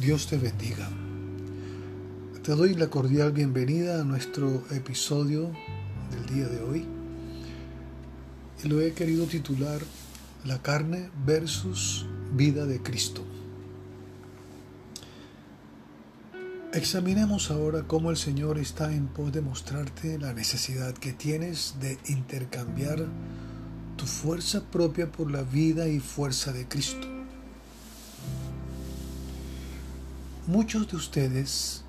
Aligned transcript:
Dios 0.00 0.28
te 0.28 0.38
bendiga. 0.38 0.88
Te 2.42 2.52
doy 2.52 2.72
la 2.72 2.88
cordial 2.88 3.32
bienvenida 3.32 4.00
a 4.00 4.04
nuestro 4.04 4.64
episodio 4.70 5.52
del 6.10 6.34
día 6.34 6.48
de 6.48 6.62
hoy. 6.62 6.86
Lo 8.64 8.80
he 8.80 8.94
querido 8.94 9.26
titular 9.26 9.78
La 10.46 10.62
carne 10.62 11.10
versus 11.26 12.06
vida 12.32 12.64
de 12.64 12.80
Cristo. 12.82 13.22
Examinemos 16.72 17.50
ahora 17.50 17.82
cómo 17.86 18.10
el 18.10 18.16
Señor 18.16 18.56
está 18.58 18.94
en 18.94 19.06
pos 19.06 19.30
de 19.34 19.42
mostrarte 19.42 20.18
la 20.18 20.32
necesidad 20.32 20.94
que 20.94 21.12
tienes 21.12 21.74
de 21.78 21.98
intercambiar 22.06 23.04
tu 23.96 24.06
fuerza 24.06 24.62
propia 24.70 25.12
por 25.12 25.30
la 25.30 25.42
vida 25.42 25.88
y 25.88 26.00
fuerza 26.00 26.54
de 26.54 26.66
Cristo. 26.66 27.19
Muchos 30.46 30.88
de 30.88 30.96
ustedes 30.96 31.84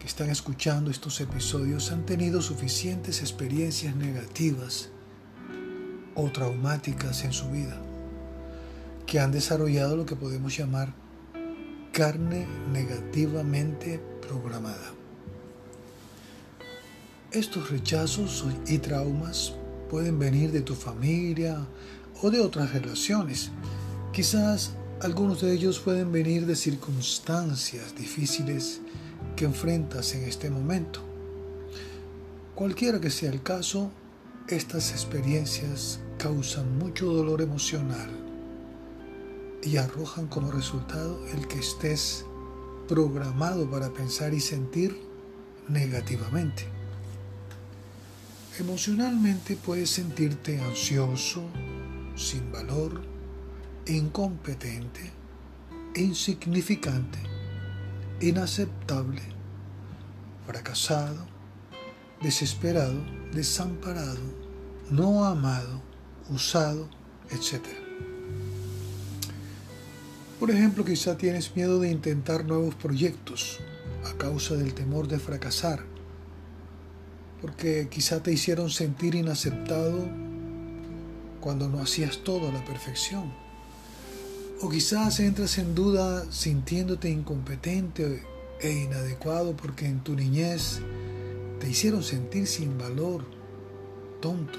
que 0.00 0.06
están 0.06 0.28
escuchando 0.28 0.90
estos 0.90 1.20
episodios 1.20 1.92
han 1.92 2.04
tenido 2.04 2.42
suficientes 2.42 3.20
experiencias 3.20 3.94
negativas 3.94 4.88
o 6.16 6.28
traumáticas 6.30 7.22
en 7.24 7.32
su 7.32 7.48
vida 7.48 7.80
que 9.06 9.20
han 9.20 9.30
desarrollado 9.30 9.96
lo 9.96 10.04
que 10.04 10.16
podemos 10.16 10.56
llamar 10.56 10.92
carne 11.92 12.48
negativamente 12.72 14.00
programada. 14.20 14.92
Estos 17.30 17.70
rechazos 17.70 18.44
y 18.66 18.78
traumas 18.78 19.54
pueden 19.88 20.18
venir 20.18 20.50
de 20.50 20.60
tu 20.60 20.74
familia 20.74 21.64
o 22.20 22.32
de 22.32 22.40
otras 22.40 22.72
relaciones. 22.72 23.52
Quizás 24.12 24.72
algunos 25.00 25.42
de 25.42 25.52
ellos 25.52 25.78
pueden 25.78 26.10
venir 26.10 26.46
de 26.46 26.56
circunstancias 26.56 27.94
difíciles 27.94 28.80
que 29.36 29.44
enfrentas 29.44 30.14
en 30.14 30.24
este 30.24 30.48
momento. 30.48 31.00
Cualquiera 32.54 33.00
que 33.00 33.10
sea 33.10 33.30
el 33.30 33.42
caso, 33.42 33.90
estas 34.48 34.92
experiencias 34.92 36.00
causan 36.18 36.78
mucho 36.78 37.06
dolor 37.06 37.42
emocional 37.42 38.08
y 39.62 39.76
arrojan 39.76 40.28
como 40.28 40.50
resultado 40.50 41.20
el 41.34 41.46
que 41.46 41.58
estés 41.58 42.24
programado 42.88 43.70
para 43.70 43.92
pensar 43.92 44.32
y 44.32 44.40
sentir 44.40 44.98
negativamente. 45.68 46.64
Emocionalmente 48.58 49.56
puedes 49.56 49.90
sentirte 49.90 50.58
ansioso, 50.62 51.42
sin 52.14 52.50
valor, 52.50 53.02
incompetente, 53.86 55.12
insignificante, 55.94 57.20
inaceptable, 58.20 59.22
fracasado, 60.44 61.24
desesperado, 62.20 63.00
desamparado, 63.32 64.20
no 64.90 65.24
amado, 65.24 65.80
usado, 66.30 66.88
etc. 67.30 67.64
Por 70.40 70.50
ejemplo, 70.50 70.84
quizá 70.84 71.16
tienes 71.16 71.54
miedo 71.54 71.78
de 71.78 71.90
intentar 71.90 72.44
nuevos 72.44 72.74
proyectos 72.74 73.60
a 74.04 74.16
causa 74.16 74.56
del 74.56 74.74
temor 74.74 75.06
de 75.06 75.20
fracasar, 75.20 75.84
porque 77.40 77.88
quizá 77.88 78.20
te 78.20 78.32
hicieron 78.32 78.68
sentir 78.68 79.14
inaceptado 79.14 80.08
cuando 81.40 81.68
no 81.68 81.80
hacías 81.80 82.18
todo 82.24 82.48
a 82.48 82.52
la 82.52 82.64
perfección. 82.64 83.45
O 84.62 84.70
quizás 84.70 85.20
entras 85.20 85.58
en 85.58 85.74
duda 85.74 86.24
sintiéndote 86.32 87.10
incompetente 87.10 88.22
e 88.58 88.70
inadecuado 88.72 89.54
porque 89.54 89.84
en 89.84 90.00
tu 90.00 90.14
niñez 90.14 90.80
te 91.60 91.68
hicieron 91.68 92.02
sentir 92.02 92.46
sin 92.46 92.78
valor, 92.78 93.24
tonto. 94.20 94.58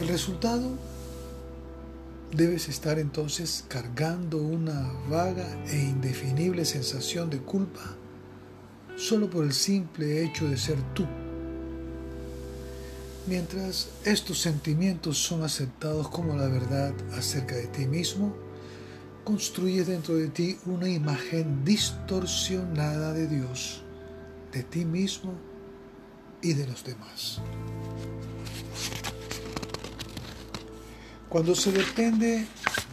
El 0.00 0.08
resultado 0.08 0.78
debes 2.32 2.70
estar 2.70 2.98
entonces 2.98 3.66
cargando 3.68 4.38
una 4.38 4.90
vaga 5.10 5.46
e 5.66 5.76
indefinible 5.76 6.64
sensación 6.64 7.28
de 7.28 7.38
culpa 7.38 7.96
solo 8.96 9.28
por 9.28 9.44
el 9.44 9.52
simple 9.52 10.24
hecho 10.24 10.48
de 10.48 10.56
ser 10.56 10.80
tú. 10.94 11.06
Mientras 13.26 13.88
estos 14.04 14.38
sentimientos 14.38 15.16
son 15.16 15.44
aceptados 15.44 16.08
como 16.10 16.36
la 16.36 16.46
verdad 16.46 16.92
acerca 17.16 17.54
de 17.54 17.66
ti 17.68 17.86
mismo, 17.86 18.36
construyes 19.24 19.86
dentro 19.86 20.16
de 20.16 20.28
ti 20.28 20.58
una 20.66 20.90
imagen 20.90 21.64
distorsionada 21.64 23.14
de 23.14 23.26
Dios, 23.26 23.82
de 24.52 24.62
ti 24.62 24.84
mismo 24.84 25.32
y 26.42 26.52
de 26.52 26.66
los 26.66 26.84
demás. 26.84 27.40
Cuando 31.30 31.54
se 31.54 31.72
depende 31.72 32.46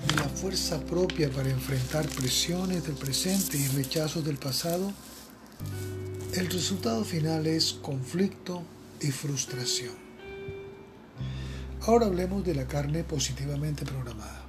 de 0.07 0.15
la 0.15 0.29
fuerza 0.29 0.79
propia 0.79 1.29
para 1.29 1.49
enfrentar 1.49 2.07
presiones 2.07 2.85
del 2.85 2.95
presente 2.95 3.57
y 3.57 3.67
rechazos 3.67 4.23
del 4.23 4.37
pasado, 4.37 4.93
el 6.33 6.49
resultado 6.49 7.03
final 7.03 7.45
es 7.47 7.73
conflicto 7.73 8.63
y 9.01 9.11
frustración. 9.11 10.10
Ahora 11.87 12.05
hablemos 12.05 12.45
de 12.45 12.53
la 12.53 12.67
carne 12.67 13.03
positivamente 13.03 13.85
programada. 13.85 14.43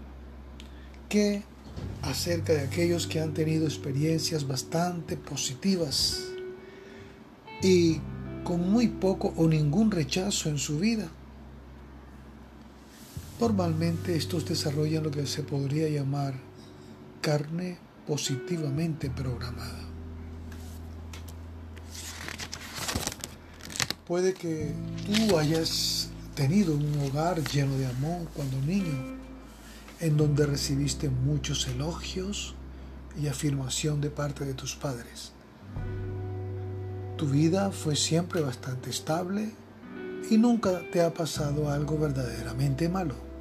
¿Qué 1.09 1.43
acerca 2.03 2.53
de 2.53 2.61
aquellos 2.61 3.07
que 3.07 3.21
han 3.21 3.33
tenido 3.33 3.65
experiencias 3.65 4.47
bastante 4.47 5.17
positivas 5.17 6.25
y 7.63 8.01
con 8.45 8.71
muy 8.71 8.89
poco 8.89 9.33
o 9.39 9.49
ningún 9.49 9.91
rechazo 9.91 10.51
en 10.51 10.59
su 10.59 10.79
vida? 10.79 11.09
Normalmente 13.41 14.15
estos 14.15 14.45
desarrollan 14.45 15.03
lo 15.03 15.11
que 15.11 15.27
se 15.27 15.43
podría 15.43 15.89
llamar 15.89 16.35
carne 17.23 17.79
positivamente 18.07 19.09
programada. 19.09 19.89
Puede 24.07 24.35
que 24.35 24.75
tú 25.07 25.39
hayas 25.39 26.12
tenido 26.35 26.75
un 26.75 26.99
hogar 27.01 27.43
lleno 27.43 27.77
de 27.77 27.87
amor 27.87 28.29
cuando 28.35 28.61
niño, 28.61 29.17
en 30.01 30.17
donde 30.17 30.47
recibiste 30.47 31.09
muchos 31.09 31.67
elogios 31.69 32.55
y 33.21 33.29
afirmación 33.29 34.01
de 34.01 34.11
parte 34.11 34.45
de 34.45 34.55
tus 34.55 34.75
padres. 34.75 35.33
Tu 37.17 37.27
vida 37.29 37.71
fue 37.71 37.97
siempre 37.97 38.41
bastante 38.41 38.91
estable 38.91 39.53
y 40.31 40.39
nunca 40.39 40.83
te 40.91 41.03
ha 41.03 41.13
pasado 41.13 41.71
algo 41.71 41.99
verdaderamente 41.99 42.89
malo 42.89 43.33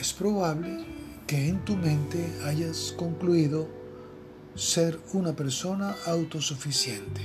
es 0.00 0.12
probable 0.12 0.84
que 1.26 1.48
en 1.48 1.64
tu 1.64 1.76
mente 1.76 2.32
hayas 2.44 2.92
concluido 2.96 3.68
ser 4.54 4.98
una 5.12 5.34
persona 5.34 5.94
autosuficiente. 6.06 7.22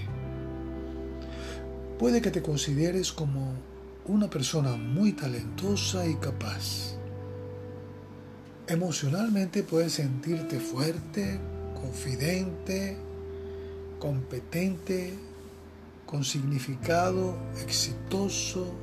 Puede 1.98 2.22
que 2.22 2.32
te 2.32 2.42
consideres 2.42 3.12
como 3.12 3.54
una 4.10 4.28
persona 4.28 4.76
muy 4.76 5.14
talentosa 5.14 6.08
y 6.08 6.16
capaz. 6.16 6.96
Emocionalmente 8.68 9.62
puedes 9.62 9.94
sentirte 9.94 10.60
fuerte, 10.60 11.40
confidente, 11.80 12.98
competente, 14.00 15.14
con 16.08 16.24
significado, 16.24 17.38
exitoso, 17.62 18.74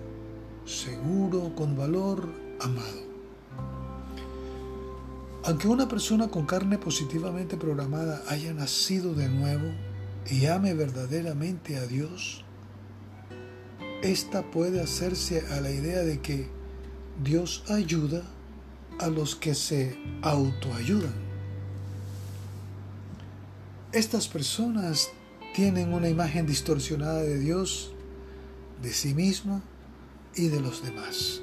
seguro, 0.64 1.52
con 1.56 1.76
valor, 1.76 2.28
amado. 2.61 3.06
Aunque 5.44 5.67
una 5.67 5.88
persona 5.88 6.28
con 6.28 6.46
carne 6.46 6.78
positivamente 6.78 7.56
programada 7.56 8.23
haya 8.28 8.55
nacido 8.55 9.12
de 9.14 9.28
nuevo 9.28 9.73
y 10.31 10.46
ame 10.46 10.75
verdaderamente 10.75 11.78
a 11.78 11.87
Dios, 11.87 12.45
esta 14.02 14.50
puede 14.50 14.81
hacerse 14.81 15.44
a 15.50 15.60
la 15.60 15.70
idea 15.70 16.02
de 16.02 16.20
que 16.20 16.48
Dios 17.22 17.64
ayuda 17.69 18.22
a 18.98 19.08
los 19.08 19.37
que 19.37 19.54
se 19.54 19.98
autoayudan. 20.22 21.14
Estas 23.93 24.28
personas 24.28 25.10
tienen 25.54 25.93
una 25.93 26.08
imagen 26.08 26.46
distorsionada 26.46 27.22
de 27.22 27.38
Dios, 27.38 27.93
de 28.82 28.93
sí 28.93 29.14
misma 29.14 29.62
y 30.34 30.49
de 30.49 30.60
los 30.60 30.82
demás. 30.84 31.40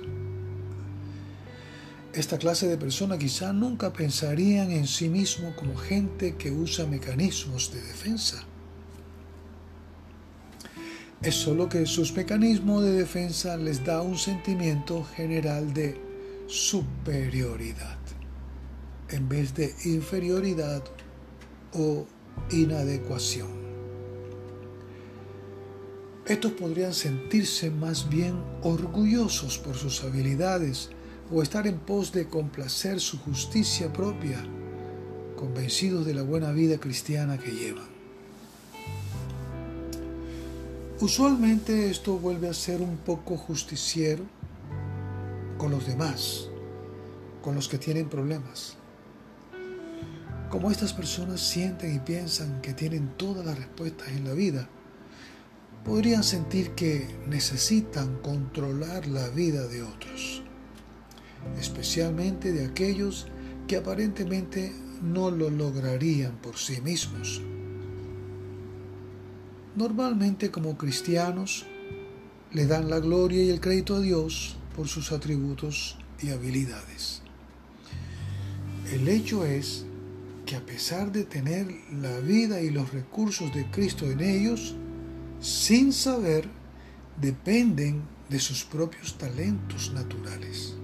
Esta 2.13 2.37
clase 2.37 2.67
de 2.67 2.77
personas 2.77 3.17
quizá 3.17 3.53
nunca 3.53 3.91
pensarían 3.91 4.69
en 4.69 4.85
sí 4.85 5.09
mismo 5.09 5.55
como 5.55 5.75
gente 5.75 6.35
que 6.35 6.51
usa 6.51 6.85
mecanismos 6.85 7.73
de 7.73 7.81
defensa. 7.81 8.45
Es 11.23 11.35
solo 11.35 11.69
que 11.69 11.85
sus 11.85 12.13
mecanismos 12.13 12.83
de 12.83 12.91
defensa 12.91 13.55
les 13.55 13.83
da 13.85 14.01
un 14.01 14.17
sentimiento 14.17 15.03
general 15.05 15.73
de 15.73 15.97
superioridad. 16.47 17.97
en 19.09 19.29
vez 19.29 19.53
de 19.53 19.75
inferioridad 19.85 20.83
o 21.73 22.05
inadecuación. 22.51 23.47
Estos 26.25 26.53
podrían 26.53 26.93
sentirse 26.93 27.69
más 27.69 28.09
bien 28.09 28.41
orgullosos 28.63 29.59
por 29.59 29.75
sus 29.75 30.03
habilidades 30.03 30.89
o 31.31 31.43
estar 31.43 31.67
en 31.67 31.77
pos 31.77 32.11
de 32.11 32.27
complacer 32.27 32.99
su 32.99 33.19
justicia 33.19 33.93
propia, 33.93 34.43
convencidos 35.35 36.05
de 36.07 36.15
la 36.15 36.23
buena 36.23 36.51
vida 36.51 36.79
cristiana 36.79 37.37
que 37.37 37.51
llevan. 37.51 37.92
Usualmente 41.01 41.89
esto 41.89 42.17
vuelve 42.19 42.47
a 42.47 42.53
ser 42.53 42.81
un 42.81 42.97
poco 42.97 43.35
justiciero 43.35 44.23
con 45.57 45.71
los 45.71 45.87
demás, 45.87 46.49
con 47.41 47.55
los 47.55 47.67
que 47.67 47.79
tienen 47.79 48.09
problemas. 48.09 48.77
Como 50.49 50.69
estas 50.69 50.93
personas 50.93 51.41
sienten 51.41 51.95
y 51.95 51.99
piensan 51.99 52.61
que 52.61 52.73
tienen 52.73 53.09
todas 53.17 53.43
las 53.43 53.57
respuestas 53.57 54.09
en 54.09 54.23
la 54.23 54.33
vida, 54.33 54.69
podrían 55.83 56.23
sentir 56.23 56.71
que 56.71 57.07
necesitan 57.27 58.19
controlar 58.21 59.07
la 59.07 59.27
vida 59.29 59.67
de 59.67 59.81
otros, 59.81 60.43
especialmente 61.59 62.53
de 62.53 62.67
aquellos 62.67 63.27
que 63.67 63.77
aparentemente 63.77 64.71
no 65.01 65.31
lo 65.31 65.49
lograrían 65.49 66.37
por 66.37 66.55
sí 66.57 66.81
mismos. 66.81 67.41
Normalmente 69.75 70.51
como 70.51 70.77
cristianos 70.77 71.65
le 72.51 72.67
dan 72.67 72.91
la 72.91 72.99
gloria 72.99 73.43
y 73.43 73.49
el 73.49 73.59
crédito 73.59 73.95
a 73.95 74.01
Dios 74.01 74.55
por 74.75 74.87
sus 74.87 75.11
atributos 75.11 75.97
y 76.21 76.29
habilidades. 76.29 77.23
El 78.91 79.07
hecho 79.07 79.45
es 79.45 79.85
que 80.45 80.55
a 80.55 80.63
pesar 80.63 81.11
de 81.11 81.23
tener 81.23 81.67
la 81.91 82.19
vida 82.19 82.61
y 82.61 82.69
los 82.69 82.93
recursos 82.93 83.51
de 83.55 83.65
Cristo 83.71 84.05
en 84.05 84.19
ellos, 84.19 84.75
sin 85.39 85.91
saber, 85.91 86.47
dependen 87.19 88.03
de 88.29 88.39
sus 88.39 88.63
propios 88.63 89.17
talentos 89.17 89.91
naturales. 89.91 90.75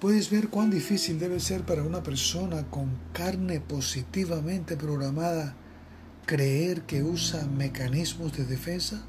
Puedes 0.00 0.30
ver 0.30 0.48
cuán 0.48 0.70
difícil 0.70 1.18
debe 1.18 1.40
ser 1.40 1.62
para 1.62 1.82
una 1.82 2.04
persona 2.04 2.70
con 2.70 2.90
carne 3.12 3.58
positivamente 3.58 4.76
programada 4.76 5.56
creer 6.26 6.82
que 6.82 7.02
usa 7.02 7.46
mecanismos 7.46 8.36
de 8.36 8.44
defensa. 8.44 9.02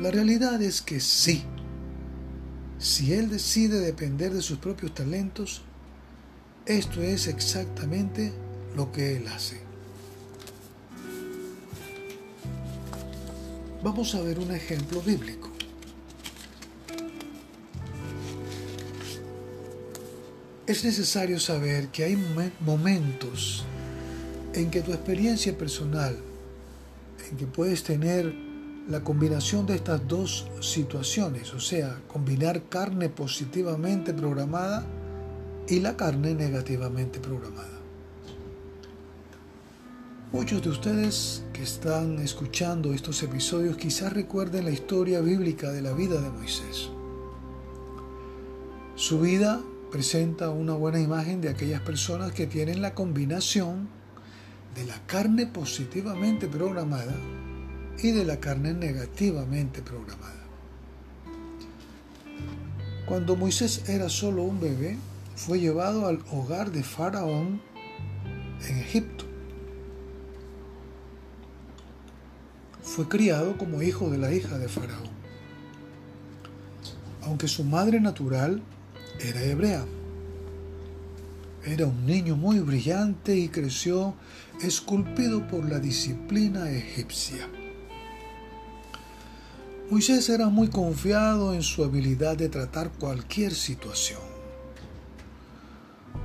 La 0.00 0.10
realidad 0.10 0.60
es 0.62 0.82
que 0.82 1.00
sí, 1.00 1.44
si 2.78 3.12
él 3.12 3.28
decide 3.28 3.80
depender 3.80 4.32
de 4.32 4.42
sus 4.42 4.58
propios 4.58 4.94
talentos, 4.94 5.62
esto 6.66 7.02
es 7.02 7.26
exactamente 7.26 8.32
lo 8.76 8.92
que 8.92 9.16
él 9.16 9.26
hace. 9.28 9.60
Vamos 13.82 14.14
a 14.14 14.20
ver 14.20 14.38
un 14.38 14.50
ejemplo 14.52 15.00
bíblico. 15.00 15.50
Es 20.66 20.84
necesario 20.84 21.40
saber 21.40 21.88
que 21.88 22.04
hay 22.04 22.16
momentos 22.60 23.64
en 24.54 24.70
que 24.70 24.82
tu 24.82 24.92
experiencia 24.92 25.56
personal, 25.56 26.16
en 27.30 27.36
que 27.36 27.46
puedes 27.46 27.84
tener 27.84 28.34
la 28.88 29.04
combinación 29.04 29.66
de 29.66 29.76
estas 29.76 30.06
dos 30.08 30.48
situaciones, 30.60 31.54
o 31.54 31.60
sea, 31.60 32.00
combinar 32.08 32.64
carne 32.68 33.08
positivamente 33.08 34.12
programada 34.12 34.84
y 35.68 35.80
la 35.80 35.96
carne 35.96 36.34
negativamente 36.34 37.20
programada. 37.20 37.78
Muchos 40.32 40.62
de 40.62 40.70
ustedes 40.70 41.44
que 41.52 41.62
están 41.62 42.18
escuchando 42.18 42.92
estos 42.92 43.22
episodios 43.22 43.76
quizás 43.76 44.12
recuerden 44.12 44.64
la 44.64 44.70
historia 44.70 45.20
bíblica 45.20 45.70
de 45.70 45.82
la 45.82 45.92
vida 45.92 46.20
de 46.20 46.30
Moisés. 46.30 46.88
Su 48.94 49.20
vida 49.20 49.60
presenta 49.90 50.50
una 50.50 50.74
buena 50.74 51.00
imagen 51.00 51.40
de 51.40 51.48
aquellas 51.48 51.80
personas 51.82 52.32
que 52.32 52.46
tienen 52.46 52.80
la 52.80 52.94
combinación 52.94 53.88
de 54.74 54.84
la 54.84 54.98
carne 55.06 55.46
positivamente 55.46 56.48
programada 56.48 57.16
y 57.98 58.12
de 58.12 58.24
la 58.24 58.38
carne 58.38 58.72
negativamente 58.72 59.82
programada. 59.82 60.40
Cuando 63.06 63.36
Moisés 63.36 63.88
era 63.88 64.08
solo 64.08 64.42
un 64.42 64.60
bebé, 64.60 64.96
fue 65.34 65.58
llevado 65.58 66.06
al 66.06 66.20
hogar 66.30 66.70
de 66.70 66.82
Faraón 66.82 67.60
en 68.68 68.78
Egipto. 68.78 69.24
Fue 72.82 73.08
criado 73.08 73.56
como 73.56 73.82
hijo 73.82 74.10
de 74.10 74.18
la 74.18 74.32
hija 74.32 74.58
de 74.58 74.68
Faraón, 74.68 75.10
aunque 77.22 77.48
su 77.48 77.64
madre 77.64 78.00
natural 78.00 78.62
era 79.18 79.42
hebrea. 79.42 79.84
Era 81.64 81.84
un 81.86 82.06
niño 82.06 82.36
muy 82.36 82.60
brillante 82.60 83.36
y 83.36 83.48
creció 83.48 84.14
esculpido 84.62 85.46
por 85.46 85.68
la 85.68 85.78
disciplina 85.78 86.70
egipcia. 86.70 87.48
Moisés 89.90 90.30
era 90.30 90.48
muy 90.48 90.68
confiado 90.68 91.52
en 91.52 91.62
su 91.62 91.84
habilidad 91.84 92.38
de 92.38 92.48
tratar 92.48 92.90
cualquier 92.92 93.52
situación. 93.54 94.20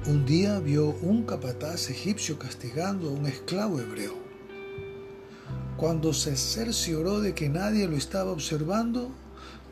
Un 0.08 0.26
día 0.26 0.60
vio 0.60 0.96
un 1.02 1.24
capataz 1.24 1.90
egipcio 1.90 2.40
castigando 2.40 3.10
a 3.10 3.12
un 3.12 3.26
esclavo 3.26 3.82
hebreo. 3.82 4.16
Cuando 5.76 6.14
se 6.14 6.38
cercioró 6.38 7.20
de 7.20 7.34
que 7.34 7.50
nadie 7.50 7.88
lo 7.88 7.98
estaba 7.98 8.32
observando, 8.32 9.12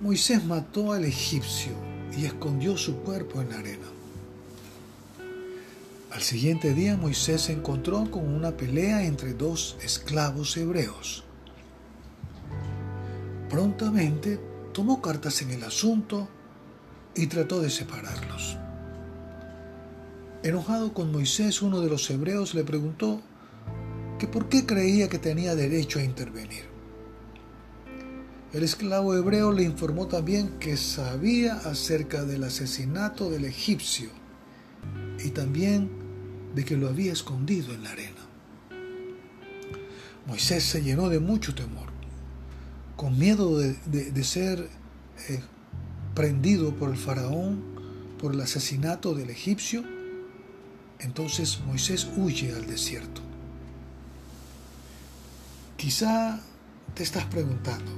Moisés 0.01 0.43
mató 0.43 0.91
al 0.91 1.05
egipcio 1.05 1.71
y 2.17 2.25
escondió 2.25 2.75
su 2.75 2.97
cuerpo 2.97 3.41
en 3.41 3.49
la 3.49 3.59
arena. 3.59 4.02
Al 6.13 6.21
siguiente 6.21 6.75
día 6.75 6.95
Moisés 6.95 7.41
se 7.41 7.53
encontró 7.53 8.11
con 8.11 8.31
una 8.31 8.55
pelea 8.55 9.03
entre 9.03 9.33
dos 9.33 9.77
esclavos 9.83 10.55
hebreos. 10.57 11.23
Prontamente 13.49 14.39
tomó 14.73 15.01
cartas 15.01 15.41
en 15.41 15.49
el 15.49 15.63
asunto 15.63 16.27
y 17.15 17.25
trató 17.25 17.61
de 17.61 17.71
separarlos. 17.71 18.57
Enojado 20.43 20.93
con 20.93 21.11
Moisés, 21.11 21.63
uno 21.63 21.81
de 21.81 21.89
los 21.89 22.07
hebreos 22.11 22.53
le 22.53 22.63
preguntó 22.63 23.19
que 24.19 24.27
por 24.27 24.49
qué 24.49 24.67
creía 24.67 25.09
que 25.09 25.17
tenía 25.17 25.55
derecho 25.55 25.97
a 25.97 26.03
intervenir. 26.03 26.65
El 28.53 28.61
esclavo 28.61 29.15
hebreo 29.15 29.51
le 29.51 29.63
informó 29.63 30.07
también 30.07 30.59
que 30.59 30.77
sabía 30.77 31.55
acerca 31.55 32.23
del 32.23 32.43
asesinato 32.43 33.31
del 33.31 33.45
egipcio 33.45 34.11
y 35.23 35.31
también 35.31 36.02
de 36.53 36.65
que 36.65 36.77
lo 36.77 36.87
había 36.87 37.13
escondido 37.13 37.73
en 37.73 37.83
la 37.83 37.91
arena. 37.91 38.21
Moisés 40.27 40.63
se 40.63 40.81
llenó 40.81 41.09
de 41.09 41.19
mucho 41.19 41.53
temor 41.53 41.93
con 42.95 43.17
miedo 43.17 43.57
de, 43.57 44.23
ser 44.23 44.69
eh, 45.27 45.41
prendido 46.13 46.73
por 46.75 46.89
el 46.89 46.97
faraón 46.97 47.73
por 48.17 48.33
el 48.33 48.39
asesinato 48.39 49.13
del 49.13 49.29
egipcio, 49.29 49.83
entonces 50.99 51.59
Moisés 51.67 52.07
huye 52.15 52.53
al 52.53 52.65
desierto. 52.65 53.21
Quizá 55.75 56.39
te 56.93 57.03
estás 57.03 57.25
preguntando, 57.25 57.91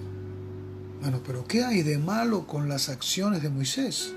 bueno, 1.02 1.22
pero 1.24 1.46
¿qué 1.46 1.64
hay 1.64 1.84
de 1.84 2.00
malo 2.00 2.48
con 2.48 2.68
las 2.68 2.90
acciones 2.90 3.44
de 3.44 3.50
Moisés? 3.50 4.16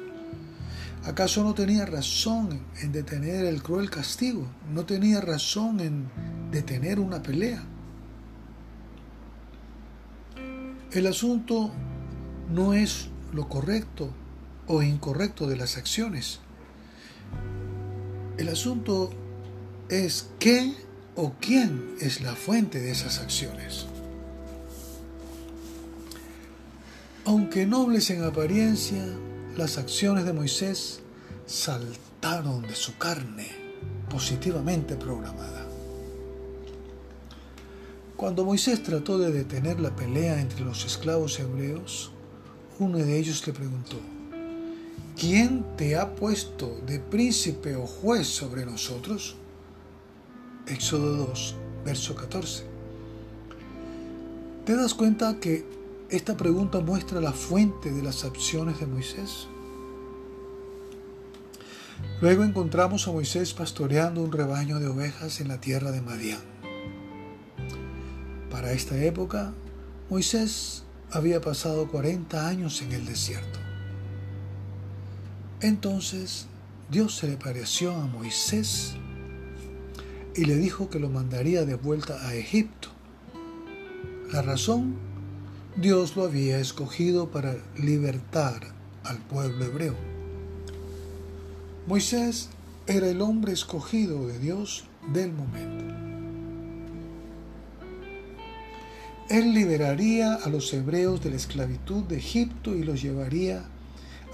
¿Acaso 1.04 1.42
no 1.42 1.54
tenía 1.54 1.86
razón 1.86 2.60
en 2.82 2.92
detener 2.92 3.44
el 3.44 3.62
cruel 3.62 3.88
castigo? 3.88 4.46
¿No 4.72 4.84
tenía 4.84 5.20
razón 5.20 5.80
en 5.80 6.10
detener 6.50 7.00
una 7.00 7.22
pelea? 7.22 7.64
El 10.92 11.06
asunto 11.06 11.70
no 12.50 12.74
es 12.74 13.08
lo 13.32 13.48
correcto 13.48 14.10
o 14.66 14.82
incorrecto 14.82 15.46
de 15.46 15.56
las 15.56 15.76
acciones. 15.76 16.40
El 18.36 18.48
asunto 18.48 19.10
es 19.88 20.30
qué 20.38 20.74
o 21.14 21.32
quién 21.40 21.94
es 22.00 22.20
la 22.20 22.34
fuente 22.34 22.80
de 22.80 22.90
esas 22.90 23.18
acciones. 23.18 23.86
Aunque 27.24 27.66
nobles 27.66 28.08
en 28.10 28.24
apariencia, 28.24 29.04
las 29.58 29.76
acciones 29.76 30.24
de 30.24 30.32
Moisés 30.32 31.00
saltaron 31.44 32.62
de 32.62 32.76
su 32.76 32.96
carne 32.96 33.48
positivamente 34.08 34.94
programada. 34.94 35.66
Cuando 38.16 38.44
Moisés 38.44 38.84
trató 38.84 39.18
de 39.18 39.32
detener 39.32 39.80
la 39.80 39.96
pelea 39.96 40.40
entre 40.40 40.60
los 40.60 40.84
esclavos 40.84 41.40
hebreos, 41.40 42.12
uno 42.78 42.98
de 42.98 43.18
ellos 43.18 43.44
le 43.48 43.52
preguntó, 43.52 43.96
¿quién 45.18 45.64
te 45.76 45.96
ha 45.96 46.14
puesto 46.14 46.80
de 46.86 47.00
príncipe 47.00 47.74
o 47.74 47.84
juez 47.84 48.28
sobre 48.28 48.64
nosotros? 48.64 49.34
Éxodo 50.68 51.16
2, 51.16 51.56
verso 51.84 52.14
14. 52.14 52.62
¿Te 54.64 54.76
das 54.76 54.94
cuenta 54.94 55.40
que 55.40 55.77
esta 56.10 56.36
pregunta 56.36 56.80
muestra 56.80 57.20
la 57.20 57.32
fuente 57.32 57.92
de 57.92 58.02
las 58.02 58.24
acciones 58.24 58.80
de 58.80 58.86
Moisés? 58.86 59.48
Luego 62.20 62.44
encontramos 62.44 63.06
a 63.06 63.12
Moisés 63.12 63.52
pastoreando 63.52 64.22
un 64.22 64.32
rebaño 64.32 64.80
de 64.80 64.88
ovejas 64.88 65.40
en 65.40 65.48
la 65.48 65.60
tierra 65.60 65.90
de 65.90 66.00
Madián. 66.00 66.40
Para 68.50 68.72
esta 68.72 68.96
época, 69.02 69.52
Moisés 70.08 70.84
había 71.10 71.40
pasado 71.40 71.88
40 71.88 72.48
años 72.48 72.80
en 72.82 72.92
el 72.92 73.04
desierto. 73.04 73.58
Entonces 75.60 76.46
Dios 76.90 77.16
se 77.16 77.28
le 77.28 77.36
pareció 77.36 77.92
a 77.92 78.06
Moisés 78.06 78.94
y 80.34 80.44
le 80.44 80.56
dijo 80.56 80.88
que 80.88 80.98
lo 80.98 81.10
mandaría 81.10 81.64
de 81.64 81.74
vuelta 81.74 82.26
a 82.26 82.34
Egipto. 82.34 82.88
La 84.32 84.42
razón, 84.42 84.96
Dios 85.80 86.16
lo 86.16 86.24
había 86.24 86.58
escogido 86.58 87.30
para 87.30 87.56
libertar 87.76 88.74
al 89.04 89.18
pueblo 89.18 89.64
hebreo. 89.64 89.94
Moisés 91.86 92.48
era 92.88 93.08
el 93.08 93.20
hombre 93.20 93.52
escogido 93.52 94.26
de 94.26 94.40
Dios 94.40 94.86
del 95.12 95.32
momento. 95.32 95.94
Él 99.28 99.54
liberaría 99.54 100.34
a 100.34 100.48
los 100.48 100.74
hebreos 100.74 101.22
de 101.22 101.30
la 101.30 101.36
esclavitud 101.36 102.02
de 102.02 102.16
Egipto 102.16 102.74
y 102.74 102.82
los 102.82 103.00
llevaría 103.00 103.64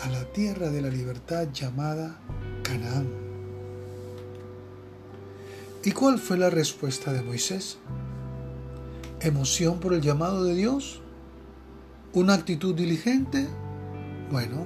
a 0.01 0.09
la 0.09 0.25
tierra 0.33 0.71
de 0.71 0.81
la 0.81 0.89
libertad 0.89 1.49
llamada 1.53 2.19
Canaán. 2.63 3.11
¿Y 5.85 5.93
cuál 5.93 6.19
fue 6.19 6.39
la 6.39 6.49
respuesta 6.49 7.13
de 7.13 7.23
Moisés? 7.23 7.77
¿Emoción 9.21 9.79
por 9.79 9.93
el 9.93 10.01
llamado 10.01 10.43
de 10.45 10.55
Dios? 10.55 11.03
¿Una 12.15 12.35
actitud 12.35 12.77
diligente? 12.77 13.49
Bueno, 14.31 14.65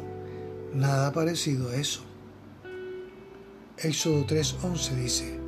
nada 0.74 1.10
parecido 1.14 1.70
a 1.70 1.76
eso. 1.76 2.02
Éxodo 3.78 4.26
3:11 4.26 4.94
dice, 4.96 5.40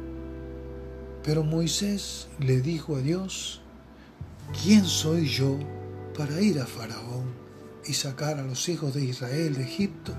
pero 1.23 1.45
Moisés 1.45 2.29
le 2.39 2.63
dijo 2.63 2.97
a 2.97 3.01
Dios, 3.01 3.61
¿quién 4.63 4.87
soy 4.87 5.27
yo 5.27 5.59
para 6.17 6.41
ir 6.41 6.59
a 6.59 6.65
Faraón 6.65 7.35
y 7.85 7.93
sacar 7.93 8.39
a 8.39 8.45
los 8.45 8.67
hijos 8.71 8.95
de 8.95 9.05
Israel 9.05 9.57
de 9.57 9.65
Egipto? 9.65 10.15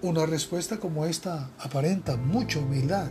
Una 0.00 0.26
respuesta 0.26 0.80
como 0.80 1.06
esta 1.06 1.48
aparenta 1.60 2.16
mucha 2.16 2.58
humildad. 2.58 3.08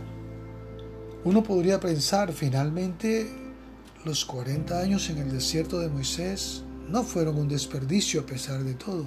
Uno 1.24 1.42
podría 1.42 1.80
pensar 1.80 2.34
finalmente 2.34 3.41
los 4.04 4.24
40 4.24 4.80
años 4.80 5.10
en 5.10 5.18
el 5.18 5.30
desierto 5.30 5.78
de 5.78 5.88
Moisés 5.88 6.64
no 6.88 7.04
fueron 7.04 7.38
un 7.38 7.48
desperdicio 7.48 8.22
a 8.22 8.26
pesar 8.26 8.64
de 8.64 8.74
todo. 8.74 9.06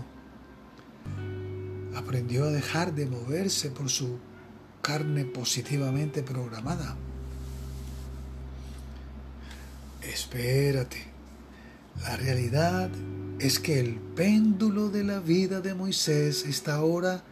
Aprendió 1.95 2.45
a 2.45 2.51
dejar 2.51 2.93
de 2.93 3.05
moverse 3.05 3.69
por 3.69 3.89
su 3.89 4.17
carne 4.81 5.25
positivamente 5.25 6.23
programada. 6.23 6.95
Espérate. 10.01 10.97
La 12.03 12.17
realidad 12.17 12.89
es 13.39 13.59
que 13.59 13.79
el 13.79 13.95
péndulo 13.95 14.89
de 14.89 15.03
la 15.03 15.19
vida 15.19 15.61
de 15.61 15.73
Moisés 15.73 16.45
está 16.45 16.75
ahora 16.75 17.23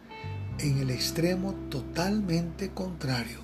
en 0.58 0.78
el 0.78 0.90
extremo 0.90 1.54
totalmente 1.70 2.70
contrario. 2.70 3.43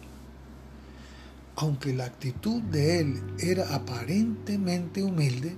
Aunque 1.57 1.93
la 1.95 2.05
actitud 2.05 2.63
de 2.63 3.01
él 3.01 3.23
era 3.39 3.75
aparentemente 3.75 5.03
humilde, 5.03 5.57